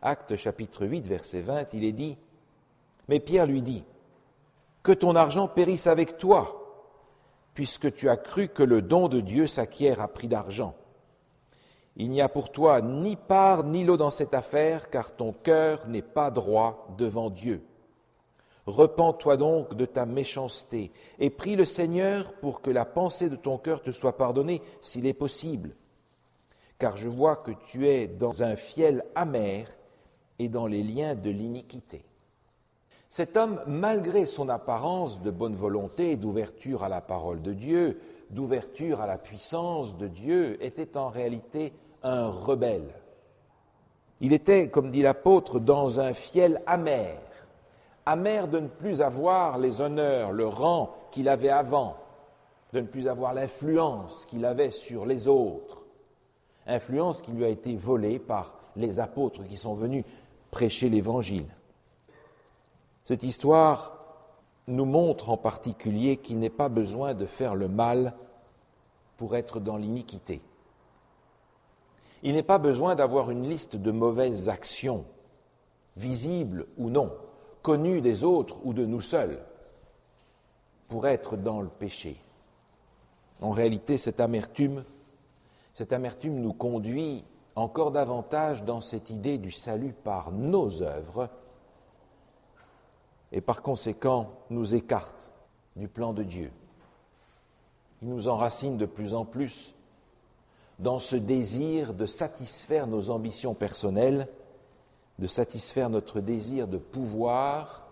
Actes 0.02 0.36
chapitre 0.36 0.86
8, 0.86 1.06
verset 1.06 1.40
20, 1.40 1.74
il 1.74 1.84
est 1.84 1.92
dit, 1.92 2.16
mais 3.08 3.20
Pierre 3.20 3.46
lui 3.46 3.62
dit, 3.62 3.84
que 4.82 4.92
ton 4.92 5.16
argent 5.16 5.48
périsse 5.48 5.86
avec 5.86 6.18
toi, 6.18 6.54
puisque 7.54 7.92
tu 7.92 8.08
as 8.08 8.16
cru 8.16 8.48
que 8.48 8.62
le 8.62 8.82
don 8.82 9.08
de 9.08 9.20
Dieu 9.20 9.46
s'acquiert 9.46 10.00
à 10.00 10.08
prix 10.08 10.28
d'argent. 10.28 10.74
Il 11.96 12.10
n'y 12.10 12.22
a 12.22 12.28
pour 12.28 12.52
toi 12.52 12.80
ni 12.80 13.16
part 13.16 13.64
ni 13.64 13.84
lot 13.84 13.96
dans 13.96 14.12
cette 14.12 14.34
affaire, 14.34 14.88
car 14.88 15.16
ton 15.16 15.32
cœur 15.32 15.86
n'est 15.88 16.02
pas 16.02 16.30
droit 16.30 16.86
devant 16.96 17.30
Dieu. 17.30 17.64
Repends-toi 18.68 19.38
donc 19.38 19.72
de 19.72 19.86
ta 19.86 20.04
méchanceté 20.04 20.92
et 21.18 21.30
prie 21.30 21.56
le 21.56 21.64
Seigneur 21.64 22.34
pour 22.34 22.60
que 22.60 22.70
la 22.70 22.84
pensée 22.84 23.30
de 23.30 23.36
ton 23.36 23.56
cœur 23.56 23.80
te 23.80 23.92
soit 23.92 24.18
pardonnée 24.18 24.60
s'il 24.82 25.06
est 25.06 25.14
possible. 25.14 25.74
Car 26.78 26.98
je 26.98 27.08
vois 27.08 27.36
que 27.36 27.52
tu 27.70 27.88
es 27.88 28.06
dans 28.06 28.42
un 28.42 28.56
fiel 28.56 29.06
amer 29.14 29.66
et 30.38 30.50
dans 30.50 30.66
les 30.66 30.82
liens 30.82 31.14
de 31.14 31.30
l'iniquité. 31.30 32.04
Cet 33.08 33.38
homme, 33.38 33.58
malgré 33.66 34.26
son 34.26 34.50
apparence 34.50 35.22
de 35.22 35.30
bonne 35.30 35.56
volonté 35.56 36.18
d'ouverture 36.18 36.84
à 36.84 36.90
la 36.90 37.00
parole 37.00 37.40
de 37.40 37.54
Dieu, 37.54 37.98
d'ouverture 38.28 39.00
à 39.00 39.06
la 39.06 39.16
puissance 39.16 39.96
de 39.96 40.08
Dieu, 40.08 40.62
était 40.62 40.98
en 40.98 41.08
réalité 41.08 41.72
un 42.02 42.28
rebelle. 42.28 42.92
Il 44.20 44.34
était, 44.34 44.68
comme 44.68 44.90
dit 44.90 45.00
l'apôtre, 45.00 45.58
dans 45.58 46.00
un 46.00 46.12
fiel 46.12 46.60
amer, 46.66 47.18
amer 48.08 48.48
de 48.48 48.58
ne 48.58 48.68
plus 48.68 49.02
avoir 49.02 49.58
les 49.58 49.82
honneurs, 49.82 50.32
le 50.32 50.46
rang 50.46 50.94
qu'il 51.10 51.28
avait 51.28 51.50
avant, 51.50 51.98
de 52.72 52.80
ne 52.80 52.86
plus 52.86 53.06
avoir 53.06 53.34
l'influence 53.34 54.24
qu'il 54.24 54.46
avait 54.46 54.70
sur 54.70 55.04
les 55.04 55.28
autres, 55.28 55.84
influence 56.66 57.20
qui 57.20 57.32
lui 57.32 57.44
a 57.44 57.48
été 57.48 57.76
volée 57.76 58.18
par 58.18 58.56
les 58.76 58.98
apôtres 58.98 59.44
qui 59.44 59.58
sont 59.58 59.74
venus 59.74 60.06
prêcher 60.50 60.88
l'Évangile. 60.88 61.54
Cette 63.04 63.24
histoire 63.24 63.98
nous 64.68 64.86
montre 64.86 65.28
en 65.28 65.36
particulier 65.36 66.16
qu'il 66.16 66.38
n'est 66.38 66.48
pas 66.48 66.70
besoin 66.70 67.12
de 67.12 67.26
faire 67.26 67.54
le 67.54 67.68
mal 67.68 68.14
pour 69.18 69.36
être 69.36 69.60
dans 69.60 69.76
l'iniquité. 69.76 70.40
Il 72.22 72.32
n'est 72.32 72.42
pas 72.42 72.58
besoin 72.58 72.94
d'avoir 72.94 73.30
une 73.30 73.46
liste 73.46 73.76
de 73.76 73.90
mauvaises 73.90 74.48
actions, 74.48 75.04
visibles 75.96 76.66
ou 76.78 76.88
non, 76.88 77.12
des 77.76 78.24
autres 78.24 78.56
ou 78.64 78.72
de 78.72 78.86
nous 78.86 79.00
seuls, 79.00 79.38
pour 80.88 81.06
être 81.06 81.36
dans 81.36 81.60
le 81.60 81.68
péché. 81.68 82.16
En 83.40 83.50
réalité, 83.50 83.98
cette 83.98 84.20
amertume, 84.20 84.84
cette 85.74 85.92
amertume 85.92 86.40
nous 86.40 86.52
conduit 86.52 87.24
encore 87.54 87.90
davantage 87.90 88.64
dans 88.64 88.80
cette 88.80 89.10
idée 89.10 89.38
du 89.38 89.50
salut 89.50 89.92
par 89.92 90.32
nos 90.32 90.82
œuvres 90.82 91.28
et 93.32 93.40
par 93.40 93.62
conséquent 93.62 94.30
nous 94.50 94.74
écarte 94.74 95.32
du 95.76 95.88
plan 95.88 96.12
de 96.12 96.22
Dieu. 96.22 96.50
Il 98.00 98.08
nous 98.08 98.28
enracine 98.28 98.76
de 98.76 98.86
plus 98.86 99.12
en 99.12 99.24
plus 99.24 99.74
dans 100.78 101.00
ce 101.00 101.16
désir 101.16 101.92
de 101.94 102.06
satisfaire 102.06 102.86
nos 102.86 103.10
ambitions 103.10 103.54
personnelles, 103.54 104.28
de 105.18 105.26
satisfaire 105.26 105.90
notre 105.90 106.20
désir 106.20 106.68
de 106.68 106.78
pouvoir, 106.78 107.86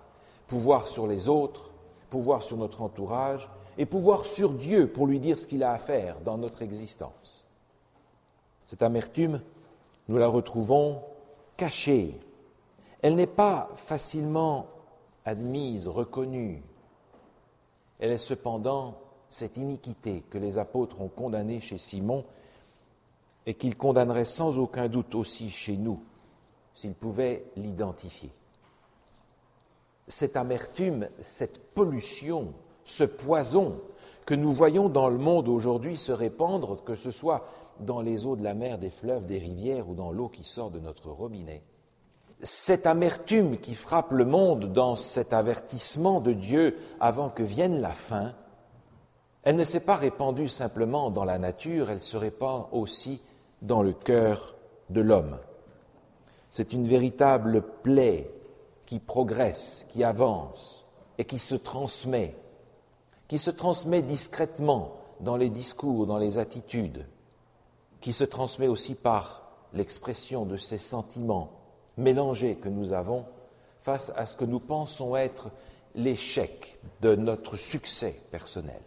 pouvoir 0.46 0.88
sur 0.88 1.06
les 1.06 1.28
autres, 1.28 1.72
pouvoir 2.10 2.42
sur 2.42 2.56
notre 2.56 2.82
entourage 2.82 3.48
et 3.78 3.86
pouvoir 3.86 4.26
sur 4.26 4.52
Dieu 4.52 4.86
pour 4.86 5.06
lui 5.06 5.20
dire 5.20 5.38
ce 5.38 5.46
qu'il 5.46 5.62
a 5.62 5.72
à 5.72 5.78
faire 5.78 6.20
dans 6.20 6.38
notre 6.38 6.62
existence. 6.62 7.46
Cette 8.66 8.82
amertume, 8.82 9.40
nous 10.08 10.18
la 10.18 10.28
retrouvons 10.28 11.02
cachée. 11.56 12.18
Elle 13.02 13.16
n'est 13.16 13.26
pas 13.26 13.70
facilement 13.74 14.66
admise, 15.24 15.88
reconnue. 15.88 16.62
Elle 17.98 18.12
est 18.12 18.18
cependant 18.18 18.98
cette 19.30 19.56
iniquité 19.56 20.22
que 20.30 20.38
les 20.38 20.58
apôtres 20.58 21.00
ont 21.00 21.08
condamnée 21.08 21.60
chez 21.60 21.78
Simon 21.78 22.24
et 23.46 23.54
qu'ils 23.54 23.76
condamneraient 23.76 24.24
sans 24.24 24.58
aucun 24.58 24.88
doute 24.88 25.14
aussi 25.14 25.50
chez 25.50 25.76
nous 25.76 26.00
s'ils 26.76 26.94
pouvaient 26.94 27.44
l'identifier. 27.56 28.30
Cette 30.06 30.36
amertume, 30.36 31.08
cette 31.20 31.58
pollution, 31.74 32.52
ce 32.84 33.02
poison 33.02 33.80
que 34.24 34.34
nous 34.34 34.52
voyons 34.52 34.88
dans 34.88 35.08
le 35.08 35.18
monde 35.18 35.48
aujourd'hui 35.48 35.96
se 35.96 36.12
répandre, 36.12 36.84
que 36.84 36.94
ce 36.94 37.10
soit 37.10 37.48
dans 37.80 38.00
les 38.00 38.26
eaux 38.26 38.36
de 38.36 38.44
la 38.44 38.54
mer, 38.54 38.78
des 38.78 38.90
fleuves, 38.90 39.26
des 39.26 39.38
rivières 39.38 39.88
ou 39.88 39.94
dans 39.94 40.12
l'eau 40.12 40.28
qui 40.28 40.44
sort 40.44 40.70
de 40.70 40.78
notre 40.78 41.10
robinet, 41.10 41.62
cette 42.40 42.86
amertume 42.86 43.58
qui 43.58 43.74
frappe 43.74 44.12
le 44.12 44.26
monde 44.26 44.72
dans 44.72 44.94
cet 44.96 45.32
avertissement 45.32 46.20
de 46.20 46.32
Dieu 46.32 46.76
avant 47.00 47.30
que 47.30 47.42
vienne 47.42 47.80
la 47.80 47.92
fin, 47.92 48.34
elle 49.42 49.56
ne 49.56 49.64
s'est 49.64 49.80
pas 49.80 49.96
répandue 49.96 50.48
simplement 50.48 51.10
dans 51.10 51.24
la 51.24 51.38
nature, 51.38 51.90
elle 51.90 52.02
se 52.02 52.16
répand 52.16 52.66
aussi 52.72 53.22
dans 53.62 53.82
le 53.82 53.92
cœur 53.92 54.56
de 54.90 55.00
l'homme. 55.00 55.38
C'est 56.50 56.72
une 56.72 56.86
véritable 56.86 57.62
plaie 57.82 58.30
qui 58.86 58.98
progresse, 58.98 59.86
qui 59.90 60.04
avance 60.04 60.84
et 61.18 61.24
qui 61.24 61.38
se 61.38 61.54
transmet, 61.54 62.34
qui 63.28 63.38
se 63.38 63.50
transmet 63.50 64.02
discrètement 64.02 64.96
dans 65.20 65.36
les 65.36 65.50
discours, 65.50 66.06
dans 66.06 66.18
les 66.18 66.38
attitudes, 66.38 67.06
qui 68.00 68.12
se 68.12 68.24
transmet 68.24 68.68
aussi 68.68 68.94
par 68.94 69.42
l'expression 69.72 70.44
de 70.44 70.56
ces 70.56 70.78
sentiments 70.78 71.50
mélangés 71.96 72.56
que 72.56 72.68
nous 72.68 72.92
avons 72.92 73.24
face 73.82 74.12
à 74.16 74.26
ce 74.26 74.36
que 74.36 74.44
nous 74.44 74.60
pensons 74.60 75.16
être 75.16 75.50
l'échec 75.94 76.78
de 77.00 77.14
notre 77.14 77.56
succès 77.56 78.20
personnel. 78.30 78.82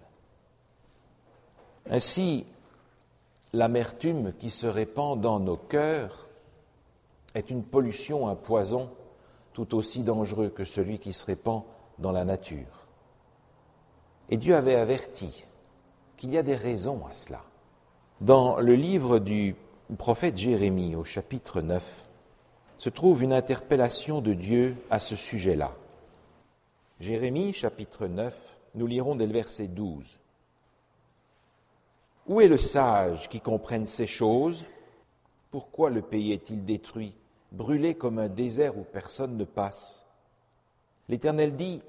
Ainsi, 1.89 2.45
l'amertume 3.51 4.33
qui 4.37 4.51
se 4.51 4.67
répand 4.67 5.19
dans 5.19 5.39
nos 5.39 5.57
cœurs 5.57 6.28
est 7.35 7.49
une 7.49 7.63
pollution, 7.63 8.27
un 8.27 8.35
poison 8.35 8.89
tout 9.53 9.75
aussi 9.75 10.03
dangereux 10.03 10.49
que 10.49 10.63
celui 10.63 10.99
qui 10.99 11.13
se 11.13 11.25
répand 11.25 11.63
dans 11.97 12.11
la 12.11 12.25
nature. 12.25 12.87
Et 14.29 14.37
Dieu 14.37 14.55
avait 14.55 14.75
averti 14.75 15.45
qu'il 16.17 16.31
y 16.31 16.37
a 16.37 16.43
des 16.43 16.55
raisons 16.55 17.05
à 17.09 17.13
cela. 17.13 17.41
Dans 18.21 18.59
le 18.59 18.75
livre 18.75 19.19
du 19.19 19.55
prophète 19.97 20.37
Jérémie 20.37 20.95
au 20.95 21.03
chapitre 21.03 21.61
9 21.61 22.05
se 22.77 22.89
trouve 22.89 23.23
une 23.23 23.33
interpellation 23.33 24.21
de 24.21 24.33
Dieu 24.33 24.75
à 24.89 24.99
ce 24.99 25.15
sujet-là. 25.15 25.73
Jérémie 26.99 27.53
chapitre 27.53 28.07
9, 28.07 28.35
nous 28.75 28.87
lirons 28.87 29.15
dès 29.15 29.25
le 29.25 29.33
verset 29.33 29.67
12. 29.67 30.17
Où 32.27 32.41
est 32.41 32.47
le 32.47 32.57
sage 32.57 33.27
qui 33.29 33.39
comprenne 33.39 33.87
ces 33.87 34.07
choses? 34.07 34.65
Pourquoi 35.51 35.89
le 35.89 36.01
pays 36.01 36.31
est-il 36.31 36.63
détruit, 36.63 37.15
brûlé 37.51 37.95
comme 37.95 38.19
un 38.19 38.29
désert 38.29 38.77
où 38.77 38.83
personne 38.83 39.35
ne 39.37 39.45
passe? 39.45 40.05
L'Éternel 41.07 41.55
dit, 41.55 41.81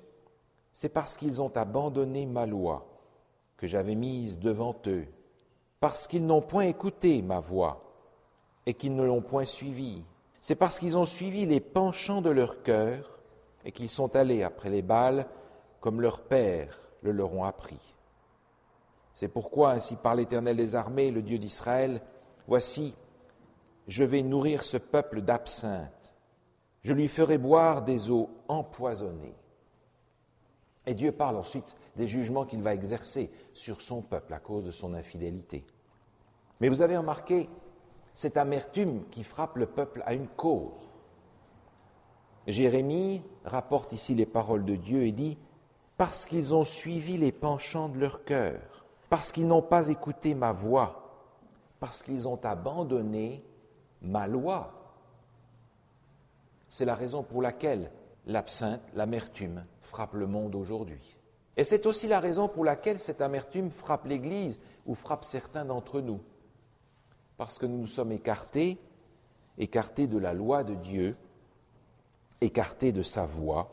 c'est 0.73 0.89
parce 0.89 1.17
qu'ils 1.17 1.43
ont 1.43 1.55
abandonné 1.55 2.25
ma 2.25 2.47
loi 2.47 2.87
que 3.59 3.67
j'avais 3.67 3.95
mise 3.95 4.39
devant 4.39 4.75
eux, 4.87 5.07
parce 5.79 6.07
qu'ils 6.07 6.25
n'ont 6.25 6.41
point 6.41 6.65
écouté 6.65 7.21
ma 7.21 7.41
voix 7.41 7.85
et 8.65 8.73
qu'ils 8.73 8.97
ne 8.97 9.05
l'ont 9.05 9.21
point 9.21 9.45
suivie. 9.45 10.03
C'est 10.41 10.55
parce 10.55 10.79
qu'ils 10.79 10.97
ont 10.97 11.05
suivi 11.05 11.45
les 11.45 11.61
penchants 11.61 12.23
de 12.23 12.31
leur 12.31 12.63
cœur 12.63 13.19
et 13.67 13.73
qu'ils 13.73 13.91
sont 13.91 14.17
allés 14.17 14.43
après 14.43 14.71
les 14.71 14.83
balles 14.83 15.27
comme 15.81 16.01
leurs 16.01 16.23
pères 16.23 16.81
le 17.03 17.13
leur 17.13 17.33
ont 17.35 17.45
appris. 17.45 17.95
C'est 19.13 19.29
pourquoi, 19.29 19.73
ainsi 19.73 19.97
par 19.97 20.15
l'Éternel 20.15 20.57
des 20.57 20.75
armées, 20.75 21.11
le 21.11 21.21
Dieu 21.21 21.37
d'Israël, 21.37 22.01
voici, 22.47 22.95
je 23.91 24.05
vais 24.05 24.23
nourrir 24.23 24.63
ce 24.63 24.77
peuple 24.77 25.21
d'absinthe, 25.21 26.15
je 26.83 26.93
lui 26.93 27.09
ferai 27.09 27.39
boire 27.39 27.83
des 27.83 28.09
eaux 28.09 28.31
empoisonnées. 28.47 29.35
Et 30.87 30.95
Dieu 30.95 31.11
parle 31.11 31.37
ensuite 31.37 31.75
des 31.97 32.07
jugements 32.07 32.47
qu'il 32.47 32.63
va 32.63 32.73
exercer 32.73 33.33
sur 33.53 33.81
son 33.81 34.01
peuple 34.01 34.33
à 34.33 34.39
cause 34.39 34.65
de 34.65 34.71
son 34.71 34.95
infidélité. 34.95 35.67
Mais 36.61 36.69
vous 36.69 36.83
avez 36.83 36.97
remarqué 36.97 37.51
cette 38.15 38.37
amertume 38.37 39.09
qui 39.11 39.25
frappe 39.25 39.57
le 39.57 39.67
peuple 39.67 40.05
à 40.07 40.15
une 40.15 40.29
cause. 40.29 40.89
Jérémie 42.47 43.23
rapporte 43.45 43.93
ici 43.93 44.15
les 44.15 44.25
paroles 44.25 44.65
de 44.65 44.77
Dieu 44.77 45.03
et 45.03 45.13
dit 45.13 45.37
Parce 45.97 46.27
qu'ils 46.27 46.55
ont 46.55 46.65
suivi 46.65 47.19
les 47.19 47.33
penchants 47.33 47.89
de 47.89 47.99
leur 47.99 48.25
cœur, 48.25 48.87
parce 49.09 49.33
qu'ils 49.33 49.49
n'ont 49.49 49.63
pas 49.63 49.89
écouté 49.89 50.37
ma 50.37 50.53
voix, 50.53 51.27
parce 51.81 52.05
qu'ils 52.05 52.29
ont 52.29 52.41
abandonné 52.45 53.45
ma 54.03 54.27
loi. 54.27 54.73
C'est 56.69 56.85
la 56.85 56.95
raison 56.95 57.23
pour 57.23 57.43
laquelle 57.43 57.91
l'absinthe, 58.27 58.83
l'amertume, 58.95 59.65
frappe 59.81 60.15
le 60.15 60.27
monde 60.27 60.55
aujourd'hui. 60.55 61.19
Et 61.57 61.65
c'est 61.65 61.87
aussi 61.87 62.07
la 62.07 62.21
raison 62.21 62.49
pour 62.49 62.65
laquelle 62.65 63.01
cette 63.01 63.21
amertume 63.21 63.71
frappe 63.71 64.07
l'Église 64.07 64.61
ou 64.87 64.95
frappe 64.95 65.25
certains 65.25 65.65
d'entre 65.65 66.01
nous. 66.01 66.21
Parce 67.37 67.59
que 67.59 67.67
nous 67.67 67.79
nous 67.79 67.87
sommes 67.87 68.13
écartés, 68.13 68.79
écartés 69.59 70.07
de 70.07 70.19
la 70.19 70.33
loi 70.33 70.65
de 70.65 70.75
Dieu, 70.75 71.17
écartés 72.41 72.93
de 72.93 73.03
sa 73.03 73.27
voix, 73.27 73.73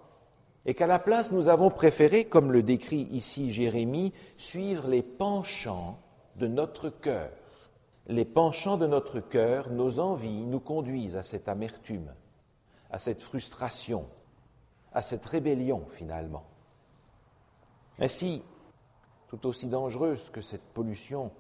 et 0.65 0.73
qu'à 0.73 0.88
la 0.88 0.99
place 0.99 1.32
nous 1.32 1.47
avons 1.47 1.69
préféré, 1.69 2.25
comme 2.25 2.52
le 2.52 2.62
décrit 2.62 3.08
ici 3.12 3.52
Jérémie, 3.52 4.13
suivre 4.36 4.88
les 4.88 5.02
penchants 5.02 5.99
de 6.36 6.47
notre 6.47 6.89
cœur. 6.89 7.32
Les 8.08 8.26
penchants 8.26 8.78
de 8.78 8.88
notre 8.88 9.20
cœur, 9.20 9.70
nos 9.70 10.00
envies 10.00 10.46
nous 10.46 10.60
conduisent 10.60 11.17
à 11.17 11.24
cette 11.24 11.50
amertume, 11.50 12.13
à 12.89 13.00
cette 13.00 13.22
frustration, 13.22 14.06
à 14.93 15.02
cette 15.02 15.26
rébellion 15.26 15.86
finalement. 15.91 16.46
Ainsi, 18.00 18.43
tout 19.28 19.46
aussi 19.46 19.67
dangereuse 19.67 20.30
que 20.30 20.41
cette 20.41 20.63
pollution 20.74 21.32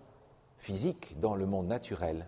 physique 0.57 1.19
dans 1.21 1.35
le 1.35 1.45
monde 1.45 1.67
naturel 1.67 2.27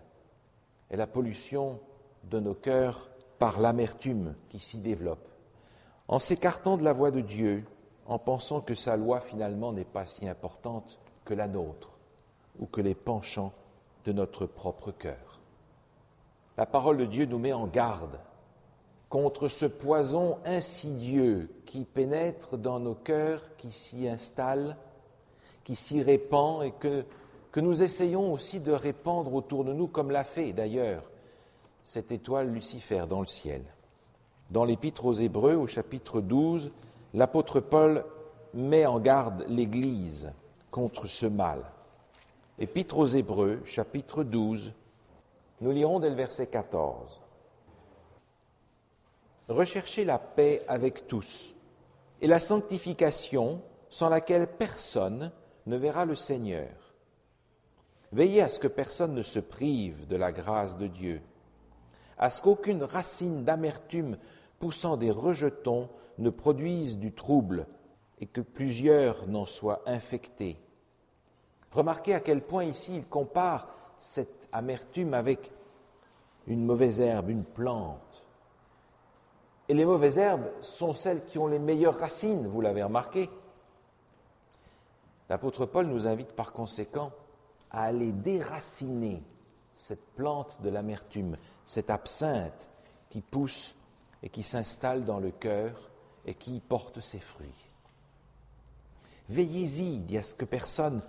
est 0.90 0.96
la 0.96 1.06
pollution 1.06 1.80
de 2.24 2.40
nos 2.40 2.54
cœurs 2.54 3.10
par 3.38 3.60
l'amertume 3.60 4.34
qui 4.48 4.58
s'y 4.58 4.78
développe 4.78 5.30
en 6.10 6.18
s'écartant 6.18 6.76
de 6.76 6.82
la 6.82 6.92
voie 6.92 7.12
de 7.12 7.20
Dieu, 7.20 7.64
en 8.06 8.18
pensant 8.18 8.60
que 8.60 8.74
sa 8.74 8.96
loi 8.96 9.20
finalement 9.20 9.72
n'est 9.72 9.84
pas 9.84 10.06
si 10.06 10.28
importante 10.28 10.98
que 11.24 11.34
la 11.34 11.46
nôtre 11.46 11.92
ou 12.58 12.66
que 12.66 12.80
les 12.80 12.96
penchants 12.96 13.52
de 14.04 14.12
notre 14.12 14.46
propre 14.46 14.92
cœur. 14.92 15.40
La 16.56 16.66
parole 16.66 16.98
de 16.98 17.06
Dieu 17.06 17.26
nous 17.26 17.38
met 17.38 17.52
en 17.52 17.66
garde 17.66 18.18
contre 19.08 19.48
ce 19.48 19.66
poison 19.66 20.38
insidieux 20.44 21.50
qui 21.66 21.84
pénètre 21.84 22.56
dans 22.56 22.78
nos 22.78 22.94
cœurs, 22.94 23.42
qui 23.56 23.70
s'y 23.70 24.08
installe, 24.08 24.76
qui 25.64 25.74
s'y 25.74 26.02
répand 26.02 26.62
et 26.62 26.72
que, 26.72 27.04
nous 27.56 27.82
essayons 27.82 28.32
aussi 28.32 28.60
de 28.60 28.72
répandre 28.72 29.34
autour 29.34 29.64
de 29.64 29.72
nous, 29.72 29.88
comme 29.88 30.10
l'a 30.10 30.24
fait 30.24 30.52
d'ailleurs 30.52 31.02
cette 31.82 32.12
étoile 32.12 32.52
Lucifer 32.52 33.04
dans 33.08 33.20
le 33.20 33.26
ciel. 33.26 33.62
Dans 34.50 34.64
l'Épître 34.64 35.04
aux 35.04 35.12
Hébreux, 35.12 35.54
au 35.54 35.66
chapitre 35.66 36.20
12, 36.20 36.70
l'apôtre 37.14 37.60
Paul 37.60 38.04
met 38.54 38.86
en 38.86 39.00
garde 39.00 39.44
l'Église 39.48 40.30
contre 40.70 41.06
ce 41.06 41.26
mal. 41.26 41.62
Épître 42.62 42.98
aux 42.98 43.06
Hébreux, 43.06 43.62
chapitre 43.64 44.22
12, 44.22 44.74
nous 45.62 45.72
lirons 45.72 45.98
dès 45.98 46.10
le 46.10 46.14
verset 46.14 46.46
14. 46.46 47.18
Recherchez 49.48 50.04
la 50.04 50.18
paix 50.18 50.62
avec 50.68 51.06
tous 51.06 51.54
et 52.20 52.26
la 52.26 52.38
sanctification 52.38 53.62
sans 53.88 54.10
laquelle 54.10 54.46
personne 54.46 55.32
ne 55.64 55.78
verra 55.78 56.04
le 56.04 56.14
Seigneur. 56.14 56.68
Veillez 58.12 58.42
à 58.42 58.50
ce 58.50 58.60
que 58.60 58.68
personne 58.68 59.14
ne 59.14 59.22
se 59.22 59.40
prive 59.40 60.06
de 60.06 60.16
la 60.16 60.30
grâce 60.30 60.76
de 60.76 60.86
Dieu, 60.86 61.22
à 62.18 62.28
ce 62.28 62.42
qu'aucune 62.42 62.82
racine 62.82 63.42
d'amertume 63.42 64.18
poussant 64.58 64.98
des 64.98 65.10
rejetons, 65.10 65.88
ne 66.18 66.28
produisent 66.28 66.98
du 66.98 67.14
trouble 67.14 67.66
et 68.20 68.26
que 68.26 68.42
plusieurs 68.42 69.26
n'en 69.28 69.46
soient 69.46 69.80
infectés. 69.86 70.58
Remarquez 71.72 72.14
à 72.14 72.20
quel 72.20 72.42
point 72.42 72.64
ici 72.64 72.96
il 72.96 73.06
compare 73.06 73.68
cette 73.98 74.48
amertume 74.52 75.14
avec 75.14 75.52
une 76.46 76.64
mauvaise 76.64 77.00
herbe, 77.00 77.30
une 77.30 77.44
plante. 77.44 78.24
Et 79.68 79.74
les 79.74 79.84
mauvaises 79.84 80.18
herbes 80.18 80.50
sont 80.62 80.92
celles 80.92 81.24
qui 81.24 81.38
ont 81.38 81.46
les 81.46 81.60
meilleures 81.60 81.98
racines, 81.98 82.48
vous 82.48 82.60
l'avez 82.60 82.82
remarqué. 82.82 83.30
L'apôtre 85.28 85.64
Paul 85.64 85.86
nous 85.86 86.08
invite 86.08 86.32
par 86.32 86.52
conséquent 86.52 87.12
à 87.70 87.84
aller 87.84 88.10
déraciner 88.10 89.22
cette 89.76 90.04
plante 90.16 90.60
de 90.62 90.70
l'amertume, 90.70 91.36
cette 91.64 91.88
absinthe 91.88 92.68
qui 93.10 93.20
pousse 93.20 93.76
et 94.24 94.28
qui 94.28 94.42
s'installe 94.42 95.04
dans 95.04 95.20
le 95.20 95.30
cœur 95.30 95.88
et 96.26 96.34
qui 96.34 96.58
porte 96.58 97.00
ses 97.00 97.20
fruits. 97.20 97.70
Veillez-y, 99.28 100.18
à 100.18 100.24
ce 100.24 100.34
que 100.34 100.44
personne 100.44 101.00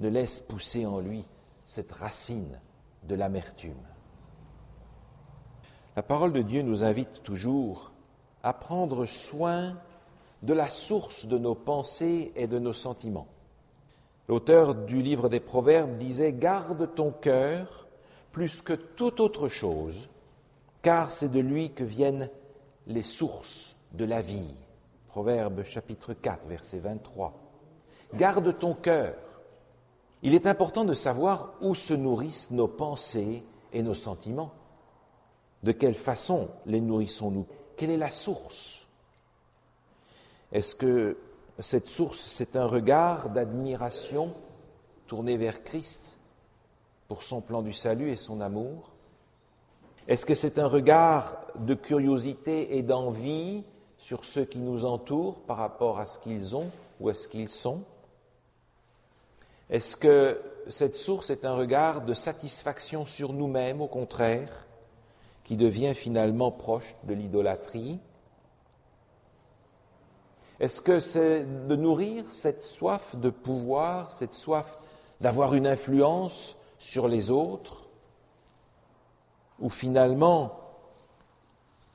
ne 0.00 0.08
laisse 0.08 0.40
pousser 0.40 0.86
en 0.86 0.98
lui 0.98 1.24
cette 1.64 1.92
racine 1.92 2.60
de 3.04 3.14
l'amertume. 3.14 3.72
La 5.96 6.02
parole 6.02 6.32
de 6.32 6.42
Dieu 6.42 6.62
nous 6.62 6.82
invite 6.82 7.22
toujours 7.22 7.92
à 8.42 8.52
prendre 8.52 9.06
soin 9.06 9.76
de 10.42 10.52
la 10.52 10.70
source 10.70 11.26
de 11.26 11.38
nos 11.38 11.54
pensées 11.54 12.32
et 12.34 12.46
de 12.46 12.58
nos 12.58 12.72
sentiments. 12.72 13.28
L'auteur 14.28 14.74
du 14.74 15.02
livre 15.02 15.28
des 15.28 15.40
Proverbes 15.40 15.98
disait 15.98 16.32
Garde 16.32 16.94
ton 16.94 17.10
cœur 17.10 17.86
plus 18.32 18.62
que 18.62 18.72
toute 18.72 19.20
autre 19.20 19.48
chose, 19.48 20.08
car 20.82 21.10
c'est 21.10 21.30
de 21.30 21.40
lui 21.40 21.72
que 21.72 21.84
viennent 21.84 22.30
les 22.86 23.02
sources 23.02 23.74
de 23.92 24.04
la 24.04 24.22
vie. 24.22 24.54
Proverbe 25.08 25.64
chapitre 25.64 26.14
4, 26.14 26.46
verset 26.46 26.78
23. 26.78 27.34
Garde 28.14 28.56
ton 28.58 28.74
cœur. 28.74 29.14
Il 30.22 30.34
est 30.34 30.46
important 30.46 30.84
de 30.84 30.94
savoir 30.94 31.54
où 31.60 31.74
se 31.74 31.94
nourrissent 31.94 32.50
nos 32.50 32.68
pensées 32.68 33.42
et 33.72 33.82
nos 33.82 33.94
sentiments. 33.94 34.52
De 35.62 35.72
quelle 35.72 35.94
façon 35.94 36.48
les 36.66 36.80
nourrissons-nous? 36.80 37.46
Quelle 37.76 37.90
est 37.90 37.96
la 37.96 38.10
source? 38.10 38.86
Est-ce 40.52 40.74
que 40.74 41.16
cette 41.58 41.86
source, 41.86 42.20
c'est 42.20 42.56
un 42.56 42.66
regard 42.66 43.30
d'admiration 43.30 44.34
tourné 45.06 45.36
vers 45.36 45.62
Christ 45.64 46.16
pour 47.08 47.22
son 47.22 47.40
plan 47.40 47.62
du 47.62 47.72
salut 47.72 48.10
et 48.10 48.16
son 48.16 48.40
amour? 48.40 48.90
Est-ce 50.08 50.26
que 50.26 50.34
c'est 50.34 50.58
un 50.58 50.66
regard 50.66 51.36
de 51.56 51.74
curiosité 51.74 52.76
et 52.76 52.82
d'envie 52.82 53.62
sur 53.98 54.24
ceux 54.24 54.44
qui 54.44 54.58
nous 54.58 54.84
entourent 54.84 55.40
par 55.40 55.58
rapport 55.58 55.98
à 55.98 56.06
ce 56.06 56.18
qu'ils 56.18 56.56
ont 56.56 56.70
ou 57.00 57.08
à 57.08 57.14
ce 57.14 57.28
qu'ils 57.28 57.48
sont? 57.48 57.82
Est-ce 59.70 59.96
que 59.96 60.42
cette 60.68 60.96
source 60.96 61.30
est 61.30 61.44
un 61.44 61.54
regard 61.54 62.02
de 62.02 62.12
satisfaction 62.12 63.06
sur 63.06 63.32
nous-mêmes, 63.32 63.80
au 63.80 63.86
contraire, 63.86 64.66
qui 65.44 65.56
devient 65.56 65.94
finalement 65.94 66.50
proche 66.50 66.96
de 67.04 67.14
l'idolâtrie? 67.14 68.00
Est-ce 70.58 70.80
que 70.80 70.98
c'est 70.98 71.44
de 71.68 71.76
nourrir 71.76 72.24
cette 72.30 72.62
soif 72.62 73.14
de 73.16 73.30
pouvoir, 73.30 74.10
cette 74.10 74.34
soif 74.34 74.78
d'avoir 75.20 75.54
une 75.54 75.68
influence 75.68 76.56
sur 76.78 77.06
les 77.06 77.30
autres? 77.30 77.86
Ou 79.60 79.70
finalement, 79.70 80.58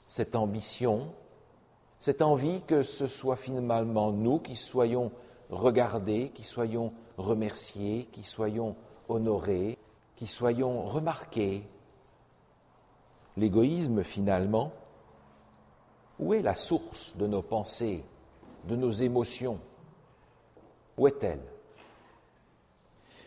cette 0.05 0.35
ambition, 0.35 1.11
cette 1.99 2.21
envie 2.21 2.61
que 2.61 2.83
ce 2.83 3.05
soit 3.05 3.35
finalement 3.35 4.11
nous 4.11 4.39
qui 4.39 4.55
soyons 4.55 5.11
regardés, 5.49 6.31
qui 6.33 6.43
soyons 6.43 6.93
remerciés, 7.17 8.08
qui 8.12 8.23
soyons 8.23 8.75
honorés, 9.10 9.78
qui 10.15 10.28
soyons 10.28 10.84
remarqués. 10.86 11.63
L'égoïsme, 13.38 14.04
finalement, 14.04 14.71
où 16.19 16.34
est 16.34 16.41
la 16.41 16.56
source 16.56 17.15
de 17.17 17.28
nos 17.28 17.41
pensées, 17.41 18.04
de 18.65 18.75
nos 18.75 18.91
émotions? 18.91 19.60
Où 20.97 21.08
est-elle? 21.08 21.41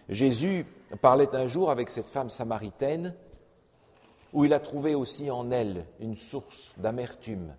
Jésus 0.08 0.66
parlait 1.02 1.34
un 1.34 1.46
jour 1.46 1.70
avec 1.70 1.90
cette 1.90 2.08
femme 2.08 2.30
samaritaine 2.30 3.14
où 4.32 4.44
il 4.44 4.52
a 4.52 4.60
trouvé 4.60 4.94
aussi 4.94 5.30
en 5.30 5.50
elle 5.50 5.84
une 6.00 6.16
source 6.16 6.74
d'amertume. 6.78 7.54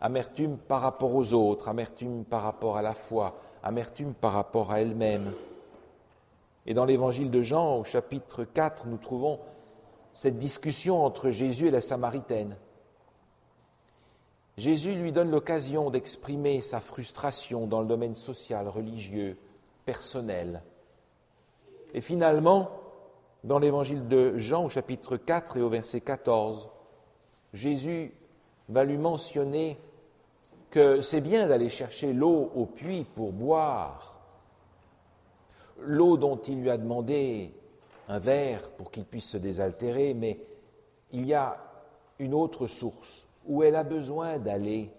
Amertume 0.00 0.58
par 0.58 0.80
rapport 0.80 1.14
aux 1.14 1.32
autres, 1.32 1.68
amertume 1.68 2.24
par 2.24 2.42
rapport 2.42 2.76
à 2.76 2.82
la 2.82 2.94
foi, 2.94 3.40
amertume 3.62 4.14
par 4.14 4.32
rapport 4.32 4.72
à 4.72 4.80
elle-même. 4.80 5.32
Et 6.66 6.74
dans 6.74 6.84
l'évangile 6.84 7.30
de 7.30 7.42
Jean, 7.42 7.78
au 7.78 7.84
chapitre 7.84 8.44
4, 8.44 8.86
nous 8.86 8.98
trouvons 8.98 9.40
cette 10.12 10.38
discussion 10.38 11.04
entre 11.04 11.30
Jésus 11.30 11.68
et 11.68 11.70
la 11.70 11.80
Samaritaine. 11.80 12.56
Jésus 14.58 14.94
lui 14.94 15.12
donne 15.12 15.30
l'occasion 15.30 15.90
d'exprimer 15.90 16.60
sa 16.60 16.80
frustration 16.80 17.66
dans 17.66 17.80
le 17.80 17.86
domaine 17.86 18.14
social, 18.14 18.68
religieux, 18.68 19.36
personnel. 19.86 20.62
Et 21.94 22.00
finalement, 22.00 22.70
dans 23.44 23.58
l'évangile 23.58 24.06
de 24.08 24.38
Jean 24.38 24.66
au 24.66 24.68
chapitre 24.68 25.16
4 25.16 25.56
et 25.56 25.62
au 25.62 25.68
verset 25.68 26.00
14, 26.00 26.68
Jésus 27.54 28.12
va 28.68 28.84
lui 28.84 28.98
mentionner 28.98 29.78
que 30.70 31.00
c'est 31.00 31.20
bien 31.20 31.48
d'aller 31.48 31.68
chercher 31.68 32.12
l'eau 32.12 32.50
au 32.54 32.66
puits 32.66 33.04
pour 33.14 33.32
boire, 33.32 34.11
l'eau 35.86 36.16
dont 36.16 36.36
il 36.36 36.62
lui 36.62 36.70
a 36.70 36.78
demandé 36.78 37.52
un 38.08 38.18
verre 38.18 38.70
pour 38.72 38.90
qu'il 38.90 39.04
puisse 39.04 39.28
se 39.28 39.36
désaltérer, 39.36 40.14
mais 40.14 40.38
il 41.12 41.26
y 41.26 41.34
a 41.34 41.58
une 42.18 42.34
autre 42.34 42.66
source 42.66 43.26
où 43.46 43.62
elle 43.62 43.76
a 43.76 43.84
besoin 43.84 44.38
d'aller. 44.38 44.90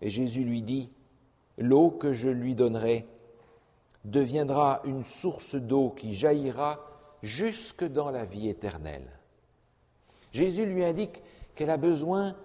Et 0.00 0.10
Jésus 0.10 0.44
lui 0.44 0.62
dit, 0.62 0.90
l'eau 1.58 1.90
que 1.90 2.12
je 2.12 2.28
lui 2.28 2.54
donnerai 2.54 3.06
deviendra 4.04 4.80
une 4.84 5.04
source 5.04 5.56
d'eau 5.56 5.90
qui 5.90 6.14
jaillira 6.14 6.80
jusque 7.22 7.84
dans 7.84 8.10
la 8.10 8.24
vie 8.24 8.48
éternelle. 8.48 9.08
Jésus 10.32 10.66
lui 10.66 10.84
indique 10.84 11.22
qu'elle 11.54 11.70
a 11.70 11.76
besoin 11.76 12.36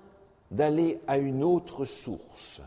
d'aller 0.50 1.00
à 1.08 1.18
une 1.18 1.44
autre 1.44 1.86
source 1.86 2.62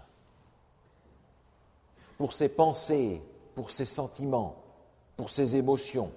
pour 2.19 2.33
ses 2.33 2.49
pensées, 2.49 3.23
pour 3.55 3.71
ses 3.71 3.85
sentiments, 3.85 4.63
pour 5.16 5.31
ses 5.31 5.57
émotions, 5.57 6.11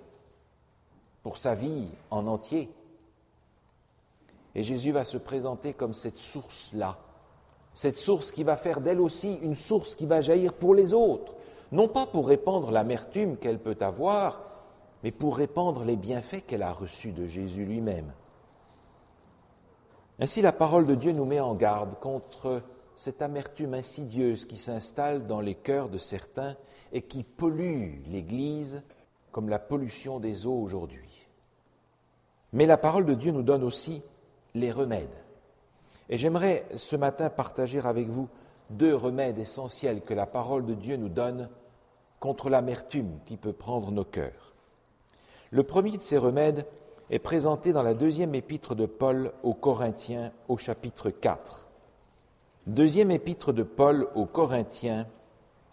pour 1.24 1.38
sa 1.38 1.56
vie 1.56 1.88
en 2.10 2.28
entier. 2.28 2.70
Et 4.56 4.64
Jésus 4.64 4.92
va 4.92 5.06
se 5.06 5.18
présenter 5.18 5.74
comme 5.74 5.94
cette 5.94 6.18
source-là, 6.18 6.98
cette 7.74 7.96
source 7.96 8.32
qui 8.32 8.44
va 8.44 8.58
faire 8.58 8.82
d'elle 8.82 9.02
aussi 9.02 9.36
une 9.42 9.56
source 9.56 9.96
qui 9.96 10.06
va 10.06 10.22
jaillir 10.22 10.54
pour 10.54 10.74
les 10.74 10.94
autres, 10.94 11.34
non 11.72 11.88
pas 11.88 12.06
pour 12.08 12.28
répandre 12.28 12.72
l'amertume 12.72 13.38
qu'elle 13.38 13.60
peut 13.60 13.78
avoir, 13.82 14.42
mais 15.04 15.12
pour 15.12 15.38
répandre 15.38 15.84
les 15.84 15.96
bienfaits 15.96 16.46
qu'elle 16.48 16.64
a 16.64 16.74
reçus 16.74 17.12
de 17.12 17.26
Jésus 17.26 17.66
lui-même. 17.66 18.12
Ainsi 20.20 20.42
la 20.42 20.52
parole 20.52 20.88
de 20.88 20.96
Dieu 20.96 21.12
nous 21.12 21.26
met 21.26 21.40
en 21.40 21.54
garde 21.54 22.00
contre 22.00 22.64
cette 22.98 23.22
amertume 23.22 23.76
insidieuse 23.76 24.46
qui 24.46 24.58
s'installe 24.58 25.28
dans 25.28 25.40
les 25.40 25.54
cœurs 25.54 25.88
de 25.88 26.00
certains 26.00 26.58
et 26.92 27.04
qui 27.04 27.24
pollue 27.24 28.02
l'Église 28.08 28.82
comme 29.32 29.50
la 29.50 29.60
pollution 29.60 30.20
des 30.20 30.48
eaux 30.48 30.60
aujourd'hui. 30.60 31.28
Mais 32.54 32.66
la 32.66 32.78
parole 32.78 33.06
de 33.06 33.14
Dieu 33.14 33.32
nous 33.32 33.44
donne 33.44 33.64
aussi 33.64 34.02
les 34.56 34.72
remèdes. 34.72 35.16
Et 36.10 36.18
j'aimerais 36.18 36.66
ce 36.76 36.96
matin 36.96 37.30
partager 37.30 37.80
avec 37.80 38.08
vous 38.08 38.30
deux 38.72 38.96
remèdes 38.96 39.38
essentiels 39.38 40.02
que 40.02 40.16
la 40.16 40.26
parole 40.26 40.66
de 40.66 40.74
Dieu 40.74 40.98
nous 40.98 41.10
donne 41.10 41.50
contre 42.20 42.50
l'amertume 42.50 43.20
qui 43.26 43.38
peut 43.38 43.54
prendre 43.54 43.92
nos 43.92 44.06
cœurs. 44.06 44.56
Le 45.52 45.62
premier 45.62 45.92
de 45.92 46.02
ces 46.02 46.18
remèdes 46.18 46.66
est 47.12 47.20
présenté 47.20 47.74
dans 47.74 47.84
la 47.84 47.94
deuxième 47.94 48.34
épître 48.34 48.74
de 48.74 48.88
Paul 48.88 49.34
aux 49.44 49.54
Corinthiens 49.54 50.32
au 50.48 50.58
chapitre 50.58 51.12
4. 51.12 51.67
Deuxième 52.68 53.12
épître 53.12 53.54
de 53.54 53.64
Paul 53.64 54.10
aux 54.14 54.26
Corinthiens 54.26 55.08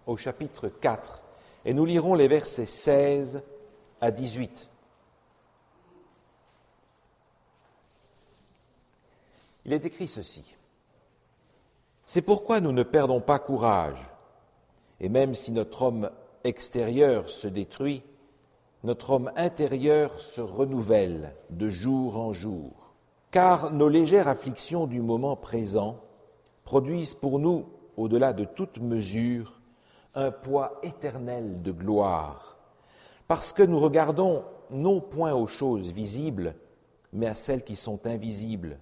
au 0.06 0.16
chapitre 0.16 0.68
4. 0.68 1.24
Et 1.64 1.74
nous 1.74 1.84
lirons 1.84 2.14
les 2.14 2.28
versets 2.28 2.66
16 2.66 3.42
à 4.00 4.12
18. 4.12 4.70
Il 9.64 9.72
est 9.72 9.84
écrit 9.84 10.06
ceci. 10.06 10.54
C'est 12.06 12.22
pourquoi 12.22 12.60
nous 12.60 12.70
ne 12.70 12.84
perdons 12.84 13.20
pas 13.20 13.40
courage. 13.40 13.98
Et 15.00 15.08
même 15.08 15.34
si 15.34 15.50
notre 15.50 15.82
homme 15.82 16.10
extérieur 16.44 17.28
se 17.28 17.48
détruit, 17.48 18.04
notre 18.84 19.10
homme 19.10 19.32
intérieur 19.34 20.20
se 20.20 20.40
renouvelle 20.40 21.34
de 21.50 21.68
jour 21.70 22.20
en 22.20 22.32
jour. 22.32 22.94
Car 23.32 23.72
nos 23.72 23.88
légères 23.88 24.28
afflictions 24.28 24.86
du 24.86 25.00
moment 25.00 25.34
présent 25.34 26.03
produisent 26.64 27.14
pour 27.14 27.38
nous, 27.38 27.66
au-delà 27.96 28.32
de 28.32 28.44
toute 28.44 28.78
mesure, 28.78 29.60
un 30.14 30.30
poids 30.30 30.80
éternel 30.82 31.62
de 31.62 31.72
gloire, 31.72 32.58
parce 33.28 33.52
que 33.52 33.62
nous 33.62 33.78
regardons 33.78 34.44
non 34.70 35.00
point 35.00 35.34
aux 35.34 35.46
choses 35.46 35.90
visibles, 35.90 36.54
mais 37.12 37.26
à 37.26 37.34
celles 37.34 37.64
qui 37.64 37.76
sont 37.76 38.06
invisibles, 38.06 38.78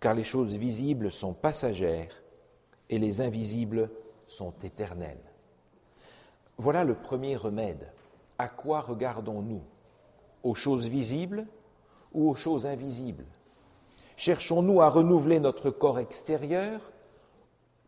car 0.00 0.14
les 0.14 0.24
choses 0.24 0.56
visibles 0.56 1.10
sont 1.10 1.32
passagères 1.32 2.22
et 2.88 2.98
les 2.98 3.20
invisibles 3.20 3.90
sont 4.26 4.54
éternelles. 4.62 5.32
Voilà 6.58 6.84
le 6.84 6.94
premier 6.94 7.36
remède. 7.36 7.92
À 8.38 8.48
quoi 8.48 8.80
regardons-nous? 8.80 9.62
Aux 10.42 10.54
choses 10.54 10.88
visibles 10.88 11.46
ou 12.12 12.28
aux 12.30 12.34
choses 12.34 12.66
invisibles? 12.66 13.26
Cherchons-nous 14.16 14.80
à 14.80 14.88
renouveler 14.88 15.40
notre 15.40 15.70
corps 15.70 15.98
extérieur 15.98 16.80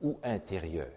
ou 0.02 0.18
intérieur? 0.22 0.88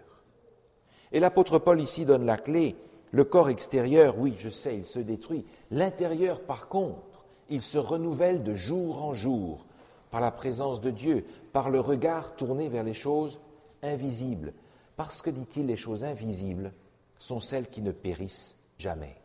Et 1.11 1.19
l'apôtre 1.19 1.57
Paul 1.57 1.81
ici 1.81 2.05
donne 2.05 2.25
la 2.25 2.37
clé. 2.37 2.75
Le 3.11 3.23
corps 3.23 3.49
extérieur, 3.49 4.17
oui, 4.17 4.35
je 4.37 4.49
sais, 4.49 4.75
il 4.75 4.85
se 4.85 4.99
détruit. 4.99 5.45
L'intérieur, 5.69 6.41
par 6.41 6.67
contre, 6.69 7.25
il 7.49 7.61
se 7.61 7.77
renouvelle 7.77 8.43
de 8.43 8.53
jour 8.53 9.03
en 9.03 9.13
jour 9.13 9.65
par 10.09 10.21
la 10.21 10.31
présence 10.31 10.81
de 10.81 10.91
Dieu, 10.91 11.25
par 11.53 11.69
le 11.69 11.79
regard 11.79 12.35
tourné 12.35 12.69
vers 12.69 12.83
les 12.83 12.93
choses 12.93 13.39
invisibles. 13.81 14.53
Parce 14.97 15.21
que, 15.21 15.29
dit-il, 15.29 15.65
les 15.65 15.77
choses 15.77 16.03
invisibles 16.03 16.73
sont 17.17 17.39
celles 17.39 17.69
qui 17.69 17.81
ne 17.81 17.91
périssent 17.91 18.57
jamais. 18.77 19.15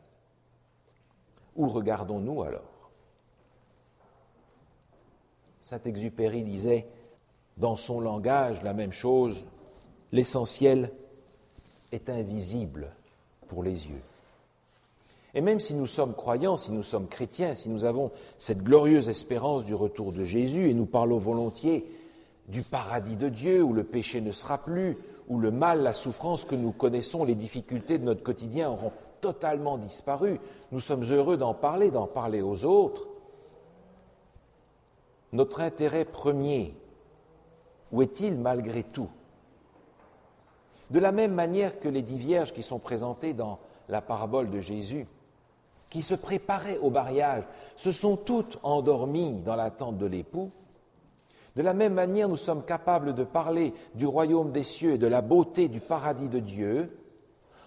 Où 1.56 1.68
regardons-nous 1.68 2.42
alors? 2.42 2.75
Saint-Exupéry 5.66 6.44
disait 6.44 6.86
dans 7.56 7.74
son 7.74 7.98
langage 7.98 8.62
la 8.62 8.72
même 8.72 8.92
chose, 8.92 9.42
l'essentiel 10.12 10.92
est 11.90 12.08
invisible 12.08 12.92
pour 13.48 13.64
les 13.64 13.88
yeux. 13.88 14.02
Et 15.34 15.40
même 15.40 15.58
si 15.58 15.74
nous 15.74 15.88
sommes 15.88 16.14
croyants, 16.14 16.56
si 16.56 16.70
nous 16.70 16.84
sommes 16.84 17.08
chrétiens, 17.08 17.56
si 17.56 17.68
nous 17.68 17.82
avons 17.82 18.12
cette 18.38 18.62
glorieuse 18.62 19.08
espérance 19.08 19.64
du 19.64 19.74
retour 19.74 20.12
de 20.12 20.24
Jésus 20.24 20.70
et 20.70 20.72
nous 20.72 20.86
parlons 20.86 21.18
volontiers 21.18 21.84
du 22.46 22.62
paradis 22.62 23.16
de 23.16 23.28
Dieu 23.28 23.60
où 23.60 23.72
le 23.72 23.82
péché 23.82 24.20
ne 24.20 24.30
sera 24.30 24.58
plus, 24.58 24.96
où 25.26 25.40
le 25.40 25.50
mal, 25.50 25.82
la 25.82 25.94
souffrance 25.94 26.44
que 26.44 26.54
nous 26.54 26.70
connaissons, 26.70 27.24
les 27.24 27.34
difficultés 27.34 27.98
de 27.98 28.04
notre 28.04 28.22
quotidien 28.22 28.70
auront 28.70 28.92
totalement 29.20 29.78
disparu. 29.78 30.38
Nous 30.70 30.78
sommes 30.78 31.02
heureux 31.10 31.36
d'en 31.36 31.54
parler, 31.54 31.90
d'en 31.90 32.06
parler 32.06 32.40
aux 32.40 32.64
autres. 32.64 33.08
Notre 35.32 35.60
intérêt 35.60 36.04
premier, 36.04 36.74
où 37.92 38.02
est-il 38.02 38.36
malgré 38.36 38.82
tout? 38.82 39.10
De 40.90 40.98
la 40.98 41.12
même 41.12 41.34
manière 41.34 41.80
que 41.80 41.88
les 41.88 42.02
dix 42.02 42.18
vierges 42.18 42.52
qui 42.52 42.62
sont 42.62 42.78
présentées 42.78 43.32
dans 43.32 43.58
la 43.88 44.00
parabole 44.00 44.50
de 44.50 44.60
Jésus, 44.60 45.06
qui 45.90 46.02
se 46.02 46.14
préparaient 46.14 46.78
au 46.78 46.90
mariage, 46.90 47.44
se 47.76 47.92
sont 47.92 48.16
toutes 48.16 48.58
endormies 48.62 49.40
dans 49.44 49.56
l'attente 49.56 49.98
de 49.98 50.06
l'époux, 50.06 50.50
de 51.56 51.62
la 51.62 51.72
même 51.72 51.94
manière, 51.94 52.28
nous 52.28 52.36
sommes 52.36 52.64
capables 52.64 53.14
de 53.14 53.24
parler 53.24 53.72
du 53.94 54.06
royaume 54.06 54.52
des 54.52 54.62
cieux 54.62 54.92
et 54.92 54.98
de 54.98 55.06
la 55.06 55.22
beauté 55.22 55.68
du 55.68 55.80
paradis 55.80 56.28
de 56.28 56.38
Dieu 56.38 56.98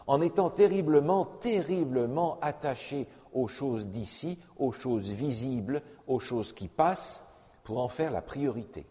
en 0.06 0.22
étant 0.22 0.52
terriblement, 0.52 1.26
terriblement 1.26 2.38
attachés 2.41 3.08
aux 3.34 3.48
choses 3.48 3.88
d'ici, 3.88 4.39
aux 4.58 4.72
choses 4.72 5.10
visibles, 5.10 5.82
aux 6.08 6.19
choses 6.19 6.54
qui 6.54 6.67
passent, 6.67 7.29
pour 7.70 7.82
en 7.82 7.88
faire 7.88 8.10
la 8.10 8.24
priorité. 8.24 8.88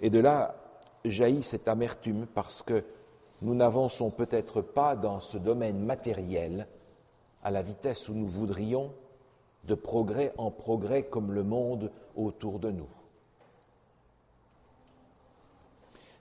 Et 0.00 0.08
de 0.08 0.20
là 0.20 0.54
jaillit 1.04 1.42
cette 1.42 1.66
amertume 1.66 2.28
parce 2.28 2.62
que 2.62 2.84
nous 3.42 3.56
n'avançons 3.56 4.12
peut-être 4.12 4.62
pas 4.62 4.94
dans 4.94 5.18
ce 5.18 5.36
domaine 5.36 5.80
matériel 5.80 6.68
à 7.42 7.50
la 7.50 7.62
vitesse 7.62 8.08
où 8.08 8.14
nous 8.14 8.28
voudrions, 8.28 8.94
de 9.64 9.74
progrès 9.74 10.32
en 10.38 10.52
progrès 10.52 11.02
comme 11.02 11.32
le 11.32 11.42
monde 11.42 11.90
autour 12.14 12.60
de 12.60 12.70
nous. 12.70 12.88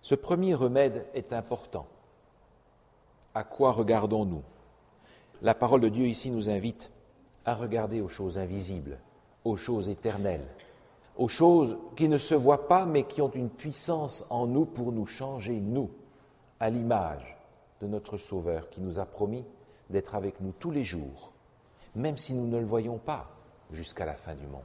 Ce 0.02 0.16
premier 0.16 0.56
remède 0.56 1.06
est 1.14 1.32
important. 1.32 1.86
À 3.36 3.44
quoi 3.44 3.72
regardons-nous? 3.72 4.42
La 5.44 5.54
parole 5.54 5.82
de 5.82 5.90
Dieu 5.90 6.08
ici 6.08 6.32
nous 6.32 6.50
invite 6.50 6.90
à 7.46 7.54
regarder 7.54 8.02
aux 8.02 8.10
choses 8.10 8.40
invisibles, 8.40 8.98
aux 9.48 9.56
choses 9.56 9.90
éternelles, 9.90 10.48
aux 11.16 11.28
choses 11.30 11.78
qui 11.96 12.10
ne 12.10 12.18
se 12.18 12.36
voient 12.36 12.68
pas 12.68 12.86
mais 12.86 13.04
qui 13.04 13.22
ont 13.22 13.32
une 13.32 13.50
puissance 13.50 14.26
en 14.30 14.46
nous 14.46 14.66
pour 14.66 14.92
nous 14.92 15.06
changer, 15.06 15.60
nous, 15.60 15.90
à 16.60 16.70
l'image 16.70 17.38
de 17.82 17.88
notre 17.88 18.18
Sauveur 18.18 18.70
qui 18.70 18.82
nous 18.82 19.00
a 19.00 19.06
promis 19.06 19.46
d'être 19.90 20.16
avec 20.16 20.42
nous 20.42 20.52
tous 20.60 20.72
les 20.72 20.84
jours, 20.84 21.32
même 21.96 22.18
si 22.18 22.34
nous 22.34 22.48
ne 22.48 22.60
le 22.60 22.66
voyons 22.66 22.98
pas 22.98 23.30
jusqu'à 23.72 24.06
la 24.06 24.16
fin 24.16 24.36
du 24.36 24.46
monde. 24.48 24.62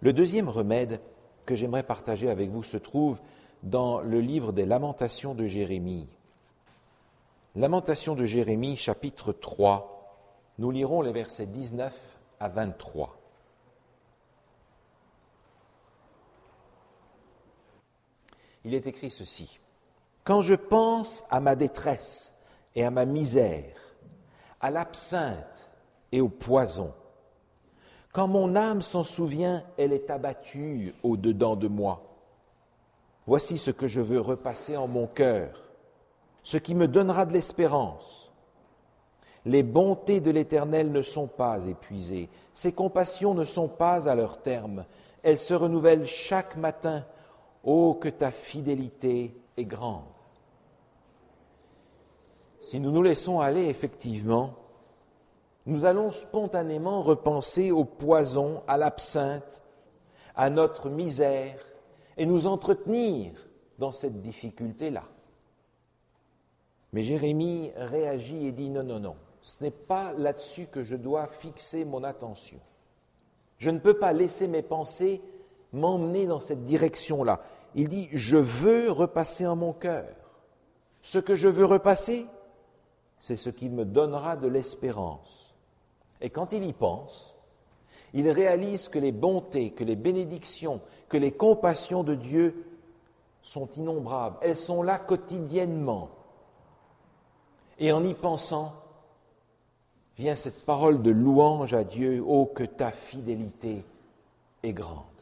Le 0.00 0.12
deuxième 0.12 0.48
remède 0.48 1.00
que 1.46 1.54
j'aimerais 1.54 1.82
partager 1.84 2.28
avec 2.28 2.50
vous 2.50 2.62
se 2.62 2.76
trouve 2.76 3.18
dans 3.62 4.00
le 4.00 4.20
livre 4.20 4.52
des 4.52 4.66
Lamentations 4.66 5.34
de 5.34 5.46
Jérémie. 5.46 6.08
Lamentations 7.54 8.14
de 8.14 8.24
Jérémie, 8.24 8.76
chapitre 8.76 9.32
3. 9.32 9.92
Nous 10.58 10.70
lirons 10.70 11.00
les 11.00 11.12
versets 11.12 11.46
19 11.46 11.94
à 12.40 12.48
23. 12.48 13.16
Il 18.66 18.74
est 18.74 18.88
écrit 18.88 19.12
ceci. 19.12 19.60
Quand 20.24 20.40
je 20.40 20.54
pense 20.54 21.22
à 21.30 21.38
ma 21.38 21.54
détresse 21.54 22.34
et 22.74 22.84
à 22.84 22.90
ma 22.90 23.04
misère, 23.04 23.76
à 24.60 24.72
l'absinthe 24.72 25.70
et 26.10 26.20
au 26.20 26.28
poison, 26.28 26.92
quand 28.12 28.26
mon 28.26 28.56
âme 28.56 28.82
s'en 28.82 29.04
souvient, 29.04 29.62
elle 29.78 29.92
est 29.92 30.10
abattue 30.10 30.96
au-dedans 31.04 31.54
de 31.54 31.68
moi. 31.68 32.02
Voici 33.28 33.56
ce 33.56 33.70
que 33.70 33.86
je 33.86 34.00
veux 34.00 34.20
repasser 34.20 34.76
en 34.76 34.88
mon 34.88 35.06
cœur, 35.06 35.62
ce 36.42 36.56
qui 36.56 36.74
me 36.74 36.88
donnera 36.88 37.24
de 37.24 37.34
l'espérance. 37.34 38.32
Les 39.44 39.62
bontés 39.62 40.20
de 40.20 40.32
l'Éternel 40.32 40.90
ne 40.90 41.02
sont 41.02 41.28
pas 41.28 41.64
épuisées, 41.66 42.28
ses 42.52 42.72
compassions 42.72 43.34
ne 43.34 43.44
sont 43.44 43.68
pas 43.68 44.08
à 44.08 44.16
leur 44.16 44.42
terme, 44.42 44.86
elles 45.22 45.38
se 45.38 45.54
renouvellent 45.54 46.06
chaque 46.06 46.56
matin. 46.56 47.04
Oh, 47.66 47.98
que 48.00 48.08
ta 48.08 48.30
fidélité 48.30 49.36
est 49.56 49.64
grande. 49.64 50.04
Si 52.60 52.80
nous 52.80 52.92
nous 52.92 53.02
laissons 53.02 53.40
aller 53.40 53.66
effectivement, 53.66 54.54
nous 55.66 55.84
allons 55.84 56.12
spontanément 56.12 57.02
repenser 57.02 57.72
au 57.72 57.84
poison, 57.84 58.62
à 58.68 58.76
l'absinthe, 58.76 59.64
à 60.36 60.48
notre 60.48 60.88
misère, 60.88 61.58
et 62.16 62.24
nous 62.24 62.46
entretenir 62.46 63.32
dans 63.78 63.92
cette 63.92 64.22
difficulté-là. 64.22 65.04
Mais 66.92 67.02
Jérémie 67.02 67.72
réagit 67.74 68.46
et 68.46 68.52
dit 68.52 68.70
non, 68.70 68.84
non, 68.84 69.00
non, 69.00 69.16
ce 69.42 69.62
n'est 69.64 69.72
pas 69.72 70.12
là-dessus 70.12 70.66
que 70.66 70.84
je 70.84 70.96
dois 70.96 71.26
fixer 71.26 71.84
mon 71.84 72.04
attention. 72.04 72.60
Je 73.58 73.70
ne 73.70 73.80
peux 73.80 73.98
pas 73.98 74.12
laisser 74.12 74.46
mes 74.46 74.62
pensées 74.62 75.20
m'emmener 75.72 76.26
dans 76.26 76.40
cette 76.40 76.64
direction-là. 76.64 77.40
Il 77.76 77.88
dit, 77.88 78.08
je 78.12 78.38
veux 78.38 78.90
repasser 78.90 79.46
en 79.46 79.54
mon 79.54 79.72
cœur. 79.72 80.08
Ce 81.02 81.18
que 81.18 81.36
je 81.36 81.46
veux 81.46 81.66
repasser, 81.66 82.26
c'est 83.20 83.36
ce 83.36 83.50
qui 83.50 83.68
me 83.68 83.84
donnera 83.84 84.36
de 84.36 84.48
l'espérance. 84.48 85.54
Et 86.20 86.30
quand 86.30 86.52
il 86.52 86.64
y 86.64 86.72
pense, 86.72 87.36
il 88.14 88.30
réalise 88.30 88.88
que 88.88 88.98
les 88.98 89.12
bontés, 89.12 89.72
que 89.72 89.84
les 89.84 89.94
bénédictions, 89.94 90.80
que 91.08 91.18
les 91.18 91.32
compassions 91.32 92.02
de 92.02 92.14
Dieu 92.14 92.64
sont 93.42 93.68
innombrables. 93.76 94.38
Elles 94.40 94.56
sont 94.56 94.82
là 94.82 94.98
quotidiennement. 94.98 96.08
Et 97.78 97.92
en 97.92 98.02
y 98.02 98.14
pensant, 98.14 98.72
vient 100.16 100.34
cette 100.34 100.64
parole 100.64 101.02
de 101.02 101.10
louange 101.10 101.74
à 101.74 101.84
Dieu, 101.84 102.24
Oh, 102.26 102.46
que 102.46 102.64
ta 102.64 102.90
fidélité 102.90 103.84
est 104.62 104.72
grande. 104.72 105.15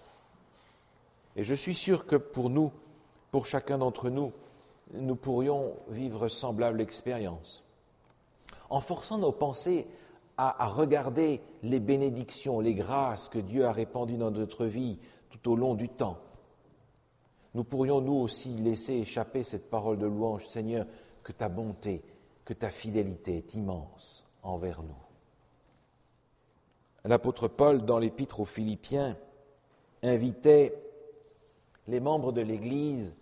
Et 1.36 1.44
je 1.44 1.54
suis 1.54 1.74
sûr 1.74 2.06
que 2.06 2.16
pour 2.16 2.50
nous, 2.50 2.72
pour 3.30 3.46
chacun 3.46 3.78
d'entre 3.78 4.10
nous, 4.10 4.32
nous 4.92 5.16
pourrions 5.16 5.74
vivre 5.88 6.28
semblable 6.28 6.80
expérience. 6.80 7.64
En 8.70 8.80
forçant 8.80 9.18
nos 9.18 9.32
pensées 9.32 9.86
à, 10.36 10.66
regarder 10.66 11.40
les 11.62 11.80
bénédictions, 11.80 12.60
les 12.60 12.74
grâces 12.74 13.28
que 13.28 13.38
Dieu 13.38 13.66
a 13.66 13.72
répandues 13.72 14.16
dans 14.16 14.30
notre 14.30 14.66
vie 14.66 14.98
tout 15.30 15.50
au 15.50 15.56
long 15.56 15.74
du 15.74 15.88
temps. 15.88 16.18
Nous 17.54 17.64
pourrions 17.64 18.00
nous 18.00 18.14
aussi 18.14 18.50
laisser 18.50 18.94
échapper 18.94 19.44
cette 19.44 19.70
parole 19.70 19.98
de 19.98 20.06
louange, 20.06 20.46
Seigneur, 20.46 20.86
que 21.22 21.32
ta 21.32 21.48
bonté, 21.48 22.02
que 22.44 22.52
ta 22.52 22.70
fidélité 22.70 23.36
est 23.36 23.54
immense 23.54 24.26
envers 24.42 24.82
nous. 24.82 24.94
L'apôtre 27.04 27.48
Paul, 27.48 27.84
dans 27.84 27.98
l'épître 27.98 28.40
aux 28.40 28.44
Philippiens, 28.44 29.16
invitait 30.02 30.83
les 31.88 32.00
membres 32.00 32.32
de 32.32 32.40
l'Église 32.40 33.14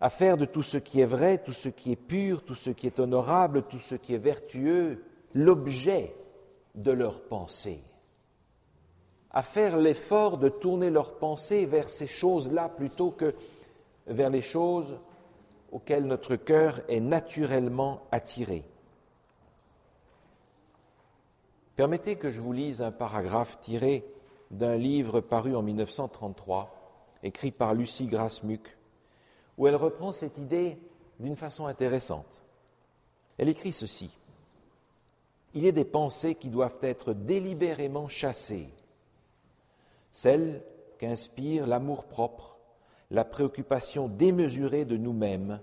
à 0.00 0.10
faire 0.10 0.36
de 0.36 0.44
tout 0.44 0.62
ce 0.62 0.76
qui 0.76 1.00
est 1.00 1.06
vrai, 1.06 1.38
tout 1.38 1.52
ce 1.52 1.68
qui 1.68 1.92
est 1.92 1.96
pur, 1.96 2.44
tout 2.44 2.54
ce 2.54 2.70
qui 2.70 2.86
est 2.86 3.00
honorable, 3.00 3.62
tout 3.62 3.78
ce 3.78 3.94
qui 3.94 4.14
est 4.14 4.18
vertueux, 4.18 5.04
l'objet 5.32 6.14
de 6.74 6.92
leur 6.92 7.22
pensée, 7.22 7.80
à 9.30 9.42
faire 9.42 9.78
l'effort 9.78 10.36
de 10.36 10.48
tourner 10.48 10.90
leur 10.90 11.14
pensée 11.14 11.64
vers 11.64 11.88
ces 11.88 12.06
choses-là 12.06 12.68
plutôt 12.68 13.10
que 13.10 13.34
vers 14.06 14.30
les 14.30 14.42
choses 14.42 14.98
auxquelles 15.72 16.06
notre 16.06 16.36
cœur 16.36 16.80
est 16.88 17.00
naturellement 17.00 18.02
attiré. 18.12 18.64
Permettez 21.74 22.16
que 22.16 22.30
je 22.30 22.40
vous 22.40 22.52
lise 22.52 22.80
un 22.80 22.92
paragraphe 22.92 23.58
tiré 23.60 24.04
d'un 24.50 24.76
livre 24.76 25.20
paru 25.20 25.56
en 25.56 25.62
1933, 25.62 26.75
écrit 27.26 27.50
par 27.50 27.74
Lucie 27.74 28.06
Grasmuck, 28.06 28.76
où 29.58 29.66
elle 29.66 29.76
reprend 29.76 30.12
cette 30.12 30.38
idée 30.38 30.78
d'une 31.20 31.36
façon 31.36 31.66
intéressante. 31.66 32.42
Elle 33.38 33.48
écrit 33.48 33.72
ceci 33.72 34.10
il 35.56 35.64
y 35.64 35.68
a 35.68 35.72
des 35.72 35.86
pensées 35.86 36.34
qui 36.34 36.50
doivent 36.50 36.76
être 36.82 37.14
délibérément 37.14 38.08
chassées, 38.08 38.68
celles 40.12 40.62
qu'inspire 40.98 41.66
l'amour-propre, 41.66 42.58
la 43.10 43.24
préoccupation 43.24 44.06
démesurée 44.06 44.84
de 44.84 44.98
nous-mêmes, 44.98 45.60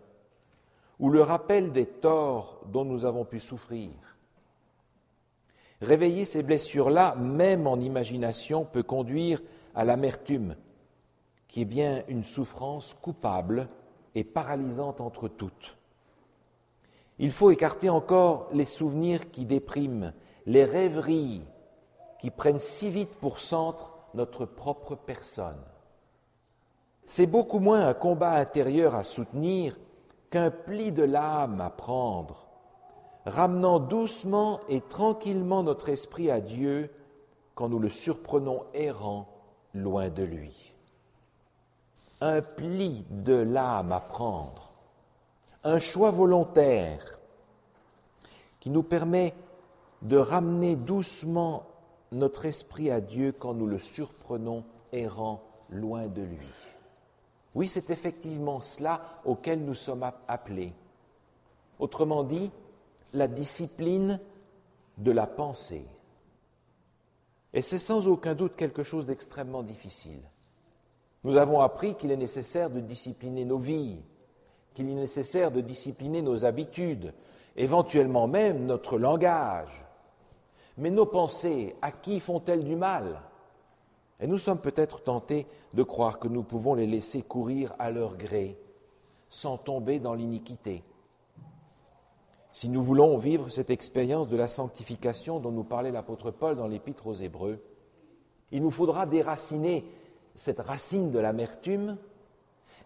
ou 0.98 1.12
le 1.12 1.22
rappel 1.22 1.72
des 1.72 1.86
torts 1.86 2.62
dont 2.72 2.86
nous 2.86 3.06
avons 3.06 3.24
pu 3.24 3.40
souffrir. 3.40 3.92
Réveiller 5.80 6.26
ces 6.26 6.42
blessures-là, 6.42 7.16
même 7.16 7.68
en 7.68 7.80
imagination, 7.80 8.66
peut 8.66 8.82
conduire 8.82 9.44
à 9.76 9.86
l'amertume, 9.86 10.56
qui 11.54 11.62
est 11.62 11.66
bien 11.66 12.02
une 12.08 12.24
souffrance 12.24 12.96
coupable 12.96 13.68
et 14.16 14.24
paralysante 14.24 15.00
entre 15.02 15.28
toutes. 15.28 15.78
Il 17.20 17.32
faut 17.32 17.52
écarter 17.52 17.90
encore 17.90 18.48
les 18.54 18.66
souvenirs 18.66 19.30
qui 19.30 19.46
dépriment, 19.46 20.14
les 20.48 20.66
rêveries 20.66 21.44
qui 22.20 22.32
prennent 22.32 22.58
si 22.58 22.90
vite 22.90 23.14
pour 23.18 23.40
centre 23.40 23.94
notre 24.16 24.46
propre 24.46 24.96
personne. 24.96 25.62
C'est 27.06 27.28
beaucoup 27.28 27.60
moins 27.60 27.88
un 27.88 27.94
combat 27.94 28.32
intérieur 28.32 28.96
à 28.96 29.04
soutenir 29.04 29.78
qu'un 30.32 30.50
pli 30.50 30.92
de 30.92 31.04
l'âme 31.04 31.62
à 31.62 31.70
prendre, 31.70 32.48
ramenant 33.28 33.78
doucement 33.78 34.60
et 34.70 34.82
tranquillement 34.82 35.62
notre 35.62 35.90
esprit 35.90 36.32
à 36.32 36.42
Dieu 36.42 36.90
quand 37.54 37.70
nous 37.70 37.78
le 37.78 37.92
surprenons 37.92 38.64
errant 38.74 39.28
loin 39.76 40.10
de 40.10 40.24
lui. 40.24 40.73
Un 42.26 42.42
pli 42.42 43.04
de 43.10 43.34
l'âme 43.34 43.92
à 43.92 44.00
prendre, 44.00 44.72
un 45.66 45.78
choix 45.78 46.10
volontaire 46.10 47.20
qui 48.62 48.70
nous 48.70 48.82
permet 48.82 49.34
de 50.04 50.16
ramener 50.16 50.78
doucement 50.78 51.68
notre 52.14 52.46
esprit 52.46 52.90
à 52.90 53.02
Dieu 53.02 53.34
quand 53.38 53.54
nous 53.54 53.68
le 53.68 53.78
surprenons 53.78 54.64
errant 54.94 55.44
loin 55.70 56.08
de 56.08 56.22
lui. 56.22 56.48
Oui, 57.56 57.68
c'est 57.68 57.90
effectivement 57.90 58.62
cela 58.62 59.02
auquel 59.26 59.66
nous 59.66 59.76
sommes 59.76 60.10
appelés. 60.30 60.72
Autrement 61.78 62.24
dit, 62.24 62.52
la 63.12 63.28
discipline 63.28 64.18
de 64.98 65.12
la 65.12 65.28
pensée. 65.28 65.86
Et 67.54 67.62
c'est 67.62 67.80
sans 67.80 68.08
aucun 68.08 68.34
doute 68.34 68.56
quelque 68.56 68.84
chose 68.84 69.06
d'extrêmement 69.06 69.62
difficile. 69.62 70.22
Nous 71.24 71.38
avons 71.38 71.62
appris 71.62 71.96
qu'il 71.96 72.12
est 72.12 72.18
nécessaire 72.18 72.70
de 72.70 72.80
discipliner 72.80 73.46
nos 73.46 73.58
vies, 73.58 74.00
qu'il 74.74 74.90
est 74.90 74.96
nécessaire 74.96 75.52
de 75.52 75.62
discipliner 75.62 76.22
nos 76.22 76.46
habitudes, 76.46 77.14
éventuellement 77.56 78.28
même 78.28 78.66
notre 78.66 78.98
langage. 78.98 79.86
Mais 80.78 80.90
nos 80.90 81.06
pensées, 81.06 81.76
à 81.82 81.92
qui 81.92 82.20
font-elles 82.20 82.64
du 82.64 82.76
mal? 82.76 83.22
Et 84.20 84.28
nous 84.28 84.38
sommes 84.38 84.60
peut-être 84.60 85.02
tentés 85.02 85.48
de 85.74 85.84
croire 85.84 86.20
que 86.20 86.28
nous 86.28 86.44
pouvons 86.44 86.74
les 86.74 86.88
laisser 86.88 87.22
courir 87.22 87.74
à 87.80 87.92
leur 87.92 88.18
gré, 88.18 88.58
sans 89.30 89.58
tomber 89.58 90.00
dans 90.00 90.14
l'iniquité. 90.14 90.84
Si 92.52 92.70
nous 92.70 92.84
voulons 92.84 93.18
vivre 93.18 93.50
cette 93.50 93.70
expérience 93.70 94.28
de 94.28 94.38
la 94.38 94.48
sanctification 94.48 95.40
dont 95.40 95.52
nous 95.52 95.64
parlait 95.64 95.92
l'apôtre 95.92 96.32
Paul 96.32 96.56
dans 96.56 96.68
l'épître 96.68 97.08
aux 97.08 97.14
Hébreux, 97.14 97.60
il 98.52 98.62
nous 98.62 98.72
faudra 98.72 99.06
déraciner 99.06 99.86
cette 100.36 100.60
racine 100.60 101.12
de 101.12 101.20
l'amertume 101.20 101.98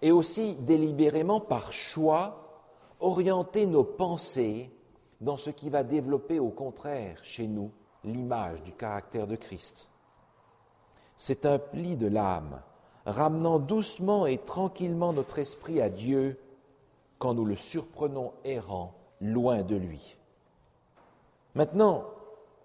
et 0.02 0.12
aussi 0.12 0.56
délibérément 0.56 1.40
par 1.40 1.74
choix 1.74 2.64
orienter 3.00 3.66
nos 3.66 3.84
pensées 3.84 4.72
dans 5.22 5.38
ce 5.38 5.50
qui 5.50 5.70
va 5.70 5.84
développer 5.84 6.40
au 6.40 6.50
contraire 6.50 7.20
chez 7.24 7.48
nous 7.48 7.72
l'image 8.04 8.62
du 8.64 8.72
caractère 8.72 9.28
de 9.28 9.36
Christ. 9.36 9.90
C'est 11.18 11.46
un 11.46 11.58
pli 11.58 11.96
de 11.96 12.08
l'âme, 12.08 12.62
ramenant 13.06 13.60
doucement 13.60 14.28
et 14.28 14.38
tranquillement 14.38 15.14
notre 15.14 15.40
esprit 15.40 15.82
à 15.82 15.90
Dieu 15.90 16.40
quand 17.18 17.34
nous 17.34 17.46
le 17.46 17.56
surprenons 17.56 18.34
errant 18.46 18.94
loin 19.20 19.64
de 19.64 19.76
lui. 19.76 20.16
Maintenant, 21.56 22.06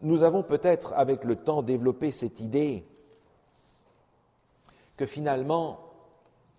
nous 0.02 0.22
avons 0.22 0.42
peut-être 0.42 0.92
avec 0.94 1.24
le 1.24 1.36
temps 1.36 1.62
développé 1.62 2.10
cette 2.10 2.40
idée 2.40 2.84
que 4.96 5.06
finalement, 5.06 5.80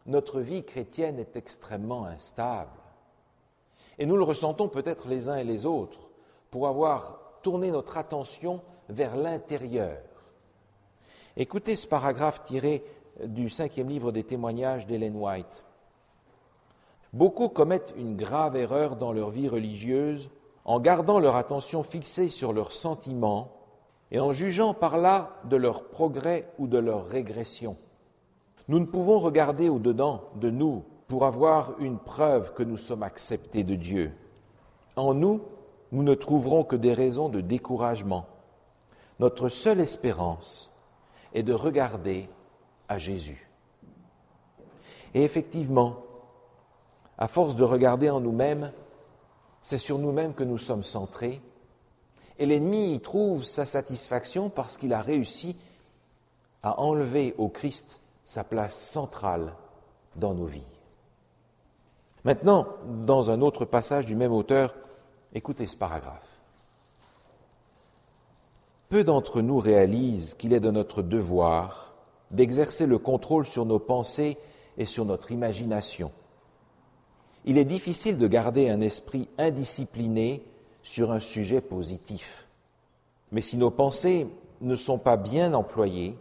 notre 0.06 0.42
vie 0.42 0.64
chrétienne 0.64 1.20
est 1.20 1.36
extrêmement 1.36 2.06
instable. 2.06 2.72
Et 4.00 4.06
nous 4.06 4.18
le 4.18 4.24
ressentons 4.24 4.68
peut-être 4.68 5.08
les 5.08 5.30
uns 5.30 5.38
et 5.38 5.44
les 5.44 5.66
autres 5.66 6.10
pour 6.52 6.68
avoir 6.68 7.20
tourné 7.42 7.72
notre 7.72 7.98
attention 7.98 8.62
vers 8.90 9.16
l'intérieur. 9.16 10.00
Écoutez 11.38 11.76
ce 11.76 11.88
paragraphe 11.88 12.44
tiré 12.44 12.84
du 13.24 13.50
cinquième 13.50 13.90
livre 13.90 14.12
des 14.12 14.24
témoignages 14.24 14.88
d'Hélène 14.88 15.16
White. 15.16 15.64
Beaucoup 17.12 17.50
commettent 17.50 17.94
une 17.96 18.16
grave 18.16 18.56
erreur 18.56 18.96
dans 18.96 19.14
leur 19.14 19.30
vie 19.30 19.48
religieuse 19.48 20.32
en 20.66 20.80
gardant 20.80 21.20
leur 21.20 21.36
attention 21.36 21.84
fixée 21.84 22.30
sur 22.30 22.54
leurs 22.54 22.72
sentiments 22.72 23.52
et 24.12 24.20
en 24.20 24.32
jugeant 24.32 24.74
par 24.74 24.98
là 24.98 25.40
de 25.46 25.56
leur 25.56 25.90
progrès 25.90 26.48
ou 26.58 26.68
de 26.68 26.78
leur 26.78 27.06
régression. 27.06 27.78
Nous 28.68 28.80
ne 28.80 28.86
pouvons 28.86 29.20
regarder 29.20 29.70
au-dedans 29.70 30.30
de 30.36 30.50
nous 30.50 30.84
pour 31.08 31.26
avoir 31.26 31.80
une 31.80 32.00
preuve 32.00 32.54
que 32.54 32.64
nous 32.64 32.78
sommes 32.78 33.04
acceptés 33.04 33.64
de 33.64 33.76
Dieu. 33.76 34.14
En 34.96 35.14
nous, 35.14 35.42
nous 35.92 36.04
ne 36.04 36.14
trouverons 36.14 36.64
que 36.64 36.76
des 36.76 36.94
raisons 36.94 37.30
de 37.30 37.42
découragement. 37.42 38.26
Notre 39.20 39.50
seule 39.50 39.80
espérance 39.80 40.72
est 41.34 41.44
de 41.44 41.54
regarder 41.54 42.30
à 42.88 42.98
Jésus. 42.98 43.50
Et 45.14 45.24
effectivement, 45.24 45.98
à 47.18 47.28
force 47.28 47.56
de 47.56 47.64
regarder 47.64 48.10
en 48.10 48.22
nous-mêmes, 48.22 48.72
c'est 49.62 49.78
sur 49.78 50.00
nous-mêmes 50.00 50.34
que 50.34 50.44
nous 50.44 50.58
sommes 50.58 50.84
centrés. 50.84 51.42
Et 52.40 52.46
l'ennemi 52.46 52.94
y 52.94 53.00
trouve 53.00 53.44
sa 53.44 53.66
satisfaction 53.66 54.50
parce 54.50 54.78
qu'il 54.78 54.94
a 54.94 55.02
réussi 55.02 55.56
à 56.64 56.80
enlever 56.80 57.36
au 57.38 57.50
Christ 57.50 58.02
sa 58.26 58.44
place 58.44 58.76
centrale 58.76 59.54
dans 60.16 60.34
nos 60.34 60.46
vies. 60.46 60.62
Maintenant, 62.24 62.68
dans 63.06 63.32
un 63.32 63.42
autre 63.42 63.66
passage 63.66 64.06
du 64.06 64.16
même 64.16 64.32
auteur, 64.32 64.76
écoutez 65.34 65.68
ce 65.68 65.76
paragraphe. 65.76 66.42
Peu 68.90 69.04
d'entre 69.04 69.42
nous 69.42 69.60
réalisent 69.60 70.34
qu'il 70.36 70.54
est 70.54 70.60
de 70.60 70.72
notre 70.72 71.02
devoir 71.02 71.94
d'exercer 72.32 72.86
le 72.86 72.98
contrôle 72.98 73.46
sur 73.46 73.66
nos 73.66 73.80
pensées 73.80 74.38
et 74.78 74.86
sur 74.86 75.06
notre 75.06 75.32
imagination 75.32 76.12
il 77.46 77.58
est 77.58 77.66
difficile 77.66 78.18
de 78.18 78.28
garder 78.28 78.70
un 78.70 78.82
esprit 78.82 79.28
indiscipliné 79.38 80.44
sur 80.82 81.12
un 81.12 81.20
sujet 81.20 81.62
positif. 81.62 82.48
Mais 83.32 83.42
si 83.42 83.58
nos 83.58 83.72
pensées 83.72 84.28
ne 84.62 84.76
sont 84.76 84.98
pas 84.98 85.18
bien 85.18 85.54
employées, 85.54 86.16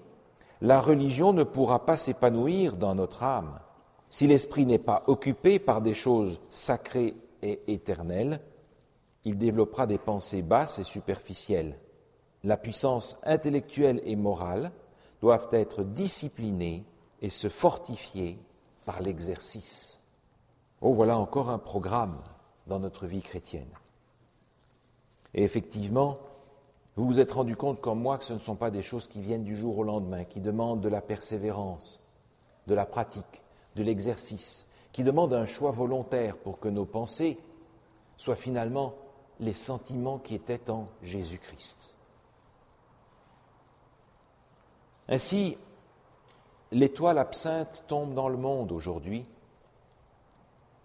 la 0.63 0.81
religion 0.81 1.33
ne 1.33 1.43
pourra 1.43 1.85
pas 1.85 1.97
s'épanouir 1.97 2.77
dans 2.77 2.95
notre 2.95 3.25
âme. 3.25 3.59
Si 4.09 4.29
l'esprit 4.29 4.65
n'est 4.65 4.79
pas 4.79 5.03
occupé 5.09 5.59
par 5.59 5.83
des 5.83 5.95
choses 5.95 6.41
sacrées 6.49 7.17
et 7.43 7.61
éternelles, 7.67 8.41
il 9.25 9.39
développera 9.39 9.89
des 9.89 9.99
pensées 9.99 10.41
basses 10.41 10.79
et 10.79 10.85
superficielles. 10.85 11.81
La 12.45 12.57
puissance 12.57 13.17
intellectuelle 13.25 14.01
et 14.05 14.15
morale 14.15 14.71
doivent 15.21 15.49
être 15.51 15.83
disciplinées 15.83 16.85
et 17.21 17.31
se 17.31 17.49
fortifier 17.49 18.39
par 18.85 19.03
l'exercice. 19.03 20.01
Oh, 20.81 20.95
voilà 20.95 21.19
encore 21.19 21.51
un 21.51 21.59
programme 21.59 22.23
dans 22.69 22.79
notre 22.79 23.07
vie 23.07 23.23
chrétienne. 23.23 23.75
Et 25.35 25.43
effectivement, 25.43 26.19
vous 26.97 27.07
vous 27.07 27.21
êtes 27.21 27.33
rendu 27.33 27.57
compte 27.57 27.81
comme 27.81 28.01
moi 28.01 28.19
que 28.19 28.25
ce 28.25 28.33
ne 28.33 28.39
sont 28.39 28.55
pas 28.55 28.71
des 28.71 28.83
choses 28.83 29.07
qui 29.07 29.21
viennent 29.21 29.45
du 29.45 29.57
jour 29.57 29.79
au 29.79 29.83
lendemain, 29.83 30.25
qui 30.25 30.41
demandent 30.41 30.81
de 30.81 30.89
la 30.89 31.01
persévérance, 31.01 32.01
de 32.67 32.75
la 32.75 32.87
pratique, 32.87 33.43
de 33.77 33.83
l'exercice, 33.83 34.67
qui 34.93 35.05
demandent 35.05 35.35
un 35.35 35.47
choix 35.47 35.71
volontaire 35.71 36.37
pour 36.37 36.59
que 36.61 36.69
nos 36.69 36.85
pensées 36.85 37.39
soient 38.17 38.37
finalement 38.37 38.95
les 39.41 39.55
sentiments 39.55 40.19
qui 40.19 40.35
étaient 40.35 40.71
en 40.71 40.89
Jésus-Christ. 41.03 41.97
Ainsi, 45.09 45.57
l'étoile 46.71 47.19
absinthe 47.19 47.85
tombe 47.89 48.15
dans 48.15 48.29
le 48.29 48.37
monde 48.37 48.73
aujourd'hui 48.73 49.25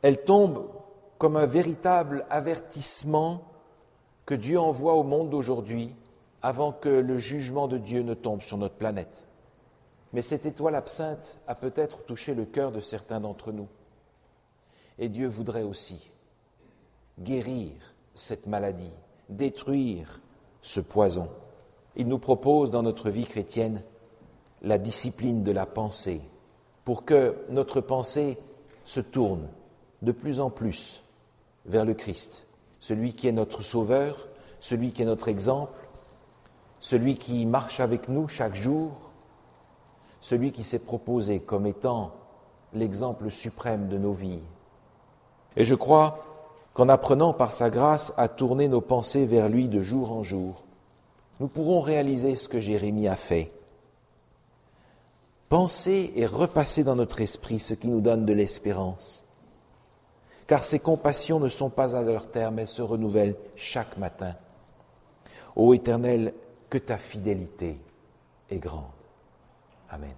elle 0.01 0.23
tombe 0.23 0.69
comme 1.17 1.37
un 1.37 1.45
véritable 1.45 2.25
avertissement 2.29 3.41
que 4.27 4.35
Dieu 4.35 4.59
envoie 4.59 4.93
au 4.93 5.03
monde 5.03 5.31
d'aujourd'hui 5.31 5.95
avant 6.43 6.71
que 6.71 6.89
le 6.89 7.17
jugement 7.17 7.67
de 7.67 7.79
Dieu 7.79 8.03
ne 8.03 8.13
tombe 8.13 8.43
sur 8.43 8.57
notre 8.57 8.75
planète. 8.75 9.25
Mais 10.13 10.21
cette 10.21 10.45
étoile 10.45 10.75
absinthe 10.75 11.39
a 11.47 11.55
peut-être 11.55 12.03
touché 12.03 12.35
le 12.35 12.45
cœur 12.45 12.71
de 12.71 12.81
certains 12.81 13.21
d'entre 13.21 13.51
nous. 13.51 13.67
Et 14.99 15.09
Dieu 15.09 15.27
voudrait 15.27 15.63
aussi 15.63 16.11
guérir 17.19 17.71
cette 18.15 18.47
maladie, 18.47 18.93
détruire 19.29 20.19
ce 20.61 20.81
poison. 20.81 21.29
Il 21.95 22.07
nous 22.07 22.19
propose 22.19 22.69
dans 22.69 22.83
notre 22.83 23.09
vie 23.09 23.25
chrétienne 23.25 23.81
la 24.61 24.77
discipline 24.77 25.43
de 25.43 25.51
la 25.51 25.65
pensée 25.65 26.21
pour 26.83 27.05
que 27.05 27.35
notre 27.49 27.79
pensée 27.79 28.37
se 28.83 28.99
tourne 28.99 29.47
de 30.01 30.11
plus 30.11 30.39
en 30.39 30.49
plus 30.49 31.01
vers 31.65 31.85
le 31.85 31.93
Christ, 31.93 32.46
celui 32.87 33.11
qui 33.11 33.27
est 33.27 33.33
notre 33.33 33.63
Sauveur, 33.63 34.29
celui 34.61 34.93
qui 34.93 35.01
est 35.01 35.05
notre 35.05 35.27
exemple, 35.27 35.89
celui 36.79 37.17
qui 37.17 37.45
marche 37.45 37.81
avec 37.81 38.07
nous 38.07 38.29
chaque 38.29 38.55
jour, 38.55 39.11
celui 40.21 40.53
qui 40.53 40.63
s'est 40.63 40.79
proposé 40.79 41.41
comme 41.41 41.65
étant 41.65 42.13
l'exemple 42.73 43.29
suprême 43.29 43.89
de 43.89 43.97
nos 43.97 44.13
vies. 44.13 44.39
Et 45.57 45.65
je 45.65 45.75
crois 45.75 46.23
qu'en 46.73 46.87
apprenant 46.87 47.33
par 47.33 47.51
sa 47.51 47.69
grâce 47.69 48.13
à 48.15 48.29
tourner 48.29 48.69
nos 48.69 48.79
pensées 48.79 49.25
vers 49.25 49.49
lui 49.49 49.67
de 49.67 49.81
jour 49.81 50.13
en 50.13 50.23
jour, 50.23 50.63
nous 51.41 51.49
pourrons 51.49 51.81
réaliser 51.81 52.37
ce 52.37 52.47
que 52.47 52.61
Jérémie 52.61 53.09
a 53.09 53.17
fait. 53.17 53.51
penser 55.49 56.13
et 56.15 56.25
repasser 56.25 56.85
dans 56.85 56.95
notre 56.95 57.19
esprit 57.19 57.59
ce 57.59 57.73
qui 57.73 57.89
nous 57.89 58.01
donne 58.01 58.25
de 58.25 58.31
l'espérance. 58.31 59.26
Car 60.47 60.63
ces 60.63 60.79
compassions 60.79 61.39
ne 61.39 61.49
sont 61.49 61.69
pas 61.69 61.95
à 61.95 62.01
leur 62.01 62.31
terme, 62.31 62.59
elles 62.59 62.67
se 62.67 62.81
renouvellent 62.81 63.35
chaque 63.55 63.97
matin. 63.97 64.33
Ô 65.55 65.73
Éternel, 65.73 66.33
que 66.69 66.77
ta 66.77 66.97
fidélité 66.97 67.77
est 68.49 68.59
grande. 68.59 68.85
Amen. 69.89 70.15